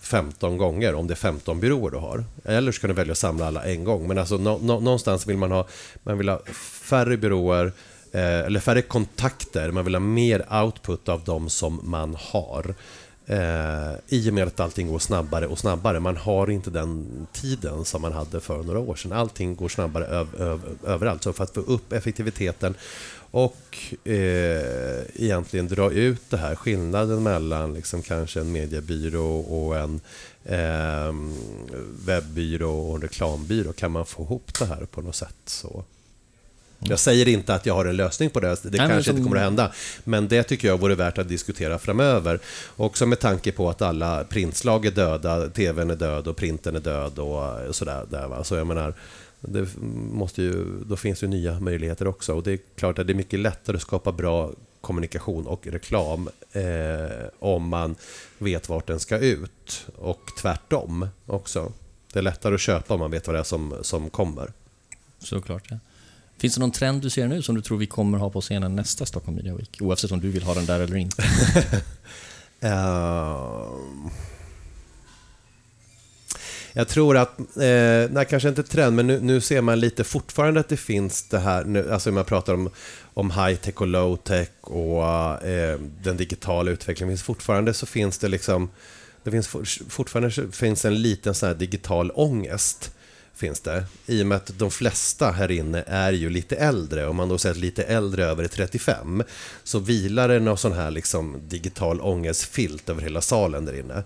15 0.00 0.56
gånger 0.56 0.94
om 0.94 1.06
det 1.06 1.14
är 1.14 1.16
15 1.16 1.60
byråer 1.60 1.90
du 1.90 1.96
har. 1.96 2.24
Eller 2.44 2.72
så 2.72 2.80
kan 2.80 2.88
du 2.88 2.94
välja 2.94 3.12
att 3.12 3.18
samla 3.18 3.46
alla 3.46 3.64
en 3.64 3.84
gång. 3.84 4.08
Men 4.08 4.18
alltså 4.18 4.36
nå, 4.36 4.58
nå, 4.58 4.80
någonstans 4.80 5.26
vill 5.26 5.36
man 5.36 5.50
ha, 5.50 5.66
man 6.02 6.18
vill 6.18 6.28
ha 6.28 6.40
färre 6.82 7.16
byråer, 7.16 7.72
Eh, 8.12 8.40
eller 8.40 8.60
färre 8.60 8.82
kontakter, 8.82 9.70
man 9.70 9.84
vill 9.84 9.94
ha 9.94 10.00
mer 10.00 10.62
output 10.62 11.08
av 11.08 11.24
de 11.24 11.50
som 11.50 11.80
man 11.82 12.16
har. 12.20 12.74
Eh, 13.26 13.92
I 14.08 14.30
och 14.30 14.34
med 14.34 14.46
att 14.46 14.60
allting 14.60 14.88
går 14.88 14.98
snabbare 14.98 15.46
och 15.46 15.58
snabbare. 15.58 16.00
Man 16.00 16.16
har 16.16 16.50
inte 16.50 16.70
den 16.70 17.26
tiden 17.32 17.84
som 17.84 18.02
man 18.02 18.12
hade 18.12 18.40
för 18.40 18.62
några 18.62 18.78
år 18.78 18.94
sedan. 18.94 19.12
Allting 19.12 19.56
går 19.56 19.68
snabbare 19.68 20.06
öv, 20.06 20.28
öv, 20.38 20.60
överallt. 20.86 21.22
Så 21.22 21.32
för 21.32 21.44
att 21.44 21.54
få 21.54 21.60
upp 21.60 21.92
effektiviteten 21.92 22.74
och 23.30 23.78
eh, 24.04 25.02
egentligen 25.14 25.68
dra 25.68 25.90
ut 25.90 26.30
det 26.30 26.36
här, 26.36 26.54
skillnaden 26.54 27.22
mellan 27.22 27.74
liksom 27.74 28.02
kanske 28.02 28.40
en 28.40 28.52
mediebyrå 28.52 29.40
och 29.40 29.76
en 29.76 30.00
eh, 30.44 31.14
webbyrå 32.06 32.88
och 32.88 32.94
en 32.94 33.02
reklambyrå. 33.02 33.72
Kan 33.72 33.90
man 33.90 34.06
få 34.06 34.22
ihop 34.22 34.58
det 34.58 34.64
här 34.64 34.84
på 34.84 35.02
något 35.02 35.16
sätt 35.16 35.36
så 35.46 35.84
jag 36.80 36.98
säger 36.98 37.28
inte 37.28 37.54
att 37.54 37.66
jag 37.66 37.74
har 37.74 37.84
en 37.84 37.96
lösning 37.96 38.30
på 38.30 38.40
det, 38.40 38.62
det 38.62 38.70
Nej, 38.70 38.78
kanske 38.78 39.02
som... 39.02 39.16
inte 39.16 39.28
kommer 39.28 39.36
att 39.36 39.42
hända. 39.42 39.72
Men 40.04 40.28
det 40.28 40.42
tycker 40.42 40.68
jag 40.68 40.80
vore 40.80 40.94
värt 40.94 41.18
att 41.18 41.28
diskutera 41.28 41.78
framöver. 41.78 42.38
Också 42.76 43.06
med 43.06 43.18
tanke 43.18 43.52
på 43.52 43.70
att 43.70 43.82
alla 43.82 44.24
printslag 44.24 44.86
är 44.86 44.90
döda, 44.90 45.48
TVn 45.48 45.90
är 45.90 45.96
död 45.96 46.28
och 46.28 46.36
printen 46.36 46.76
är 46.76 46.80
död 46.80 47.18
och 47.18 47.74
sådär. 47.74 48.06
Där, 48.10 48.28
va? 48.28 48.44
Så 48.44 48.54
jag 48.54 48.66
menar, 48.66 48.94
det 49.40 49.68
måste 50.12 50.42
ju, 50.42 50.64
då 50.86 50.96
finns 50.96 51.22
ju 51.22 51.26
nya 51.26 51.60
möjligheter 51.60 52.06
också. 52.06 52.34
Och 52.34 52.42
det 52.42 52.52
är 52.52 52.58
klart 52.76 52.98
att 52.98 53.06
det 53.06 53.12
är 53.12 53.14
mycket 53.14 53.40
lättare 53.40 53.76
att 53.76 53.82
skapa 53.82 54.12
bra 54.12 54.50
kommunikation 54.80 55.46
och 55.46 55.66
reklam 55.66 56.28
eh, 56.52 57.26
om 57.38 57.68
man 57.68 57.94
vet 58.38 58.68
vart 58.68 58.86
den 58.86 59.00
ska 59.00 59.18
ut. 59.18 59.86
Och 59.96 60.20
tvärtom 60.40 61.08
också. 61.26 61.72
Det 62.12 62.18
är 62.18 62.22
lättare 62.22 62.54
att 62.54 62.60
köpa 62.60 62.94
om 62.94 63.00
man 63.00 63.10
vet 63.10 63.26
vad 63.26 63.36
det 63.36 63.40
är 63.40 63.44
som, 63.44 63.74
som 63.82 64.10
kommer. 64.10 64.52
Såklart, 65.18 65.64
ja. 65.70 65.78
Finns 66.40 66.54
det 66.54 66.60
någon 66.60 66.70
trend 66.70 67.02
du 67.02 67.10
ser 67.10 67.28
nu 67.28 67.42
som 67.42 67.54
du 67.54 67.60
tror 67.60 67.78
vi 67.78 67.86
kommer 67.86 68.18
ha 68.18 68.30
på 68.30 68.40
scenen 68.40 68.76
nästa 68.76 69.06
Stockholm 69.06 69.36
Media 69.36 69.54
Week? 69.54 69.78
Oavsett 69.80 70.12
om 70.12 70.20
du 70.20 70.30
vill 70.30 70.42
ha 70.42 70.54
den 70.54 70.66
där 70.66 70.80
eller 70.80 70.96
inte. 70.96 71.22
uh... 72.64 73.68
Jag 76.72 76.88
tror 76.88 77.16
att, 77.16 77.38
eh, 77.40 78.10
nej 78.10 78.26
kanske 78.30 78.48
inte 78.48 78.62
trend, 78.62 78.96
men 78.96 79.06
nu, 79.06 79.20
nu, 79.20 79.40
ser 79.40 79.60
man 79.60 79.80
lite 79.80 80.04
fortfarande 80.04 80.60
att 80.60 80.68
det 80.68 80.76
finns 80.76 81.22
det 81.22 81.38
här, 81.38 81.64
nu, 81.64 81.92
alltså 81.92 82.12
man 82.12 82.24
pratar 82.24 82.54
om, 82.54 82.70
om 83.14 83.30
high-tech 83.30 83.80
och 83.80 83.86
low-tech 83.86 84.48
och 84.60 85.44
eh, 85.44 85.78
den 86.02 86.16
digitala 86.16 86.70
utvecklingen. 86.70 87.12
Finns 87.12 87.22
fortfarande 87.22 87.74
så 87.74 87.86
finns 87.86 88.18
det 88.18 88.28
liksom, 88.28 88.70
det 89.24 89.30
finns 89.30 89.48
fortfarande 89.88 90.30
finns 90.52 90.84
en 90.84 91.02
liten 91.02 91.34
sån 91.34 91.46
här 91.46 91.56
digital 91.56 92.10
ångest 92.14 92.92
finns 93.40 93.60
det. 93.60 93.84
I 94.06 94.22
och 94.22 94.26
med 94.26 94.36
att 94.36 94.58
de 94.58 94.70
flesta 94.70 95.30
här 95.30 95.50
inne 95.50 95.84
är 95.86 96.12
ju 96.12 96.30
lite 96.30 96.56
äldre. 96.56 97.06
Om 97.06 97.16
man 97.16 97.28
då 97.28 97.38
säger 97.38 97.54
att 97.54 97.60
lite 97.60 97.82
äldre 97.82 98.24
över 98.24 98.48
35 98.48 99.22
så 99.64 99.78
vilar 99.78 100.28
det 100.28 100.40
någon 100.40 100.58
sån 100.58 100.72
här 100.72 100.90
liksom 100.90 101.36
digital 101.48 102.00
ångestfilt 102.00 102.88
över 102.88 103.02
hela 103.02 103.20
salen 103.20 103.64
där 103.64 103.78
inne. 103.78 104.04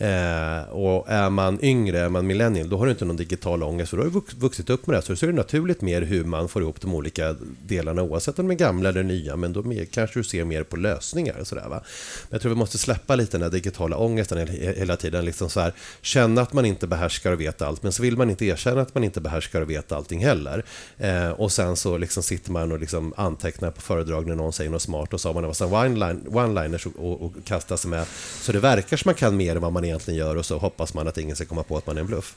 Eh, 0.00 0.62
och 0.70 1.08
är 1.08 1.30
man 1.30 1.58
yngre, 1.64 2.00
är 2.00 2.08
man 2.08 2.26
millennial, 2.26 2.68
då 2.68 2.78
har 2.78 2.86
du 2.86 2.92
inte 2.92 3.04
någon 3.04 3.16
digital 3.16 3.62
ångest, 3.62 3.90
för 3.90 3.96
då 3.96 4.02
har 4.02 4.10
du 4.10 4.36
vuxit 4.36 4.70
upp 4.70 4.86
med 4.86 4.96
det. 4.96 5.02
Så 5.02 5.16
så 5.16 5.26
är 5.26 5.30
det 5.30 5.36
naturligt 5.36 5.80
mer 5.80 6.02
hur 6.02 6.24
man 6.24 6.48
får 6.48 6.62
ihop 6.62 6.80
de 6.80 6.94
olika 6.94 7.36
delarna, 7.66 8.02
oavsett 8.02 8.38
om 8.38 8.48
de 8.48 8.54
är 8.54 8.58
gamla 8.58 8.88
eller 8.88 9.02
nya, 9.02 9.36
men 9.36 9.52
då 9.52 9.62
mer, 9.62 9.84
kanske 9.84 10.20
du 10.20 10.24
ser 10.24 10.44
mer 10.44 10.62
på 10.62 10.76
lösningar. 10.76 11.36
Och 11.40 11.46
sådär, 11.46 11.68
va? 11.68 11.80
Men 12.22 12.28
jag 12.30 12.40
tror 12.40 12.50
vi 12.50 12.58
måste 12.58 12.78
släppa 12.78 13.16
lite 13.16 13.32
den 13.32 13.42
här 13.42 13.50
digitala 13.50 13.96
ångesten 13.96 14.48
hela 14.48 14.96
tiden. 14.96 15.24
Liksom 15.24 15.50
så 15.50 15.60
här, 15.60 15.72
känna 16.02 16.42
att 16.42 16.52
man 16.52 16.64
inte 16.64 16.86
behärskar 16.86 17.32
och 17.32 17.40
vet 17.40 17.62
allt, 17.62 17.82
men 17.82 17.92
så 17.92 18.02
vill 18.02 18.16
man 18.16 18.30
inte 18.30 18.46
erkänna 18.46 18.80
att 18.80 18.94
man 18.94 19.04
inte 19.04 19.20
behärskar 19.20 19.60
och 19.60 19.70
vet 19.70 19.92
allting 19.92 20.24
heller. 20.24 20.64
Eh, 20.98 21.30
och 21.30 21.52
sen 21.52 21.76
så 21.76 21.98
liksom 21.98 22.22
sitter 22.22 22.52
man 22.52 22.72
och 22.72 22.80
liksom 22.80 23.14
antecknar 23.16 23.70
på 23.70 23.80
föredrag 23.80 24.26
när 24.26 24.34
någon 24.34 24.52
säger 24.52 24.70
något 24.70 24.82
smart 24.82 25.12
och 25.12 25.20
så 25.20 25.28
har 25.28 25.34
man 25.34 25.44
en 25.44 25.48
massa 25.48 25.66
one-liners 25.66 26.86
och, 26.86 27.10
och, 27.10 27.22
och 27.22 27.32
kastar 27.44 27.76
sig 27.76 27.90
med. 27.90 28.06
Så 28.40 28.52
det 28.52 28.60
verkar 28.60 28.96
som 28.96 29.08
man 29.08 29.14
kan 29.14 29.36
mer 29.36 29.56
än 29.56 29.62
vad 29.62 29.72
man 29.72 29.84
är 29.84 29.89
egentligen 29.90 30.18
gör 30.18 30.36
och 30.36 30.46
så 30.46 30.58
hoppas 30.58 30.94
man 30.94 31.08
att 31.08 31.18
ingen 31.18 31.36
ska 31.36 31.44
komma 31.44 31.62
på 31.62 31.76
att 31.76 31.86
man 31.86 31.96
är 31.96 32.00
en 32.00 32.06
bluff. 32.06 32.36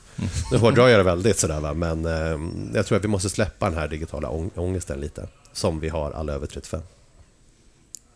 Nu 0.52 0.58
hårdrar 0.58 0.88
jag 0.88 1.00
det 1.00 1.04
väldigt 1.04 1.38
sådär 1.38 1.60
va, 1.60 1.74
men 1.74 2.06
eh, 2.06 2.38
jag 2.74 2.86
tror 2.86 2.98
att 2.98 3.04
vi 3.04 3.08
måste 3.08 3.30
släppa 3.30 3.70
den 3.70 3.78
här 3.78 3.88
digitala 3.88 4.28
ångesten 4.54 5.00
lite, 5.00 5.28
som 5.52 5.80
vi 5.80 5.88
har 5.88 6.12
alla 6.12 6.32
över 6.32 6.46
35. 6.46 6.80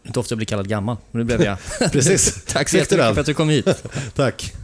Inte 0.02 0.20
ofta 0.20 0.32
jag 0.32 0.36
blir 0.36 0.46
kallad 0.46 0.68
gammal, 0.68 0.96
men 1.10 1.18
nu 1.18 1.24
blev 1.24 1.42
jag. 1.42 1.58
Precis. 1.92 2.44
Tack 2.46 2.68
så 2.68 2.76
jättemycket 2.76 3.14
för 3.14 3.20
att 3.20 3.26
du 3.26 3.34
kom 3.34 3.48
hit. 3.48 3.84
Tack. 4.14 4.54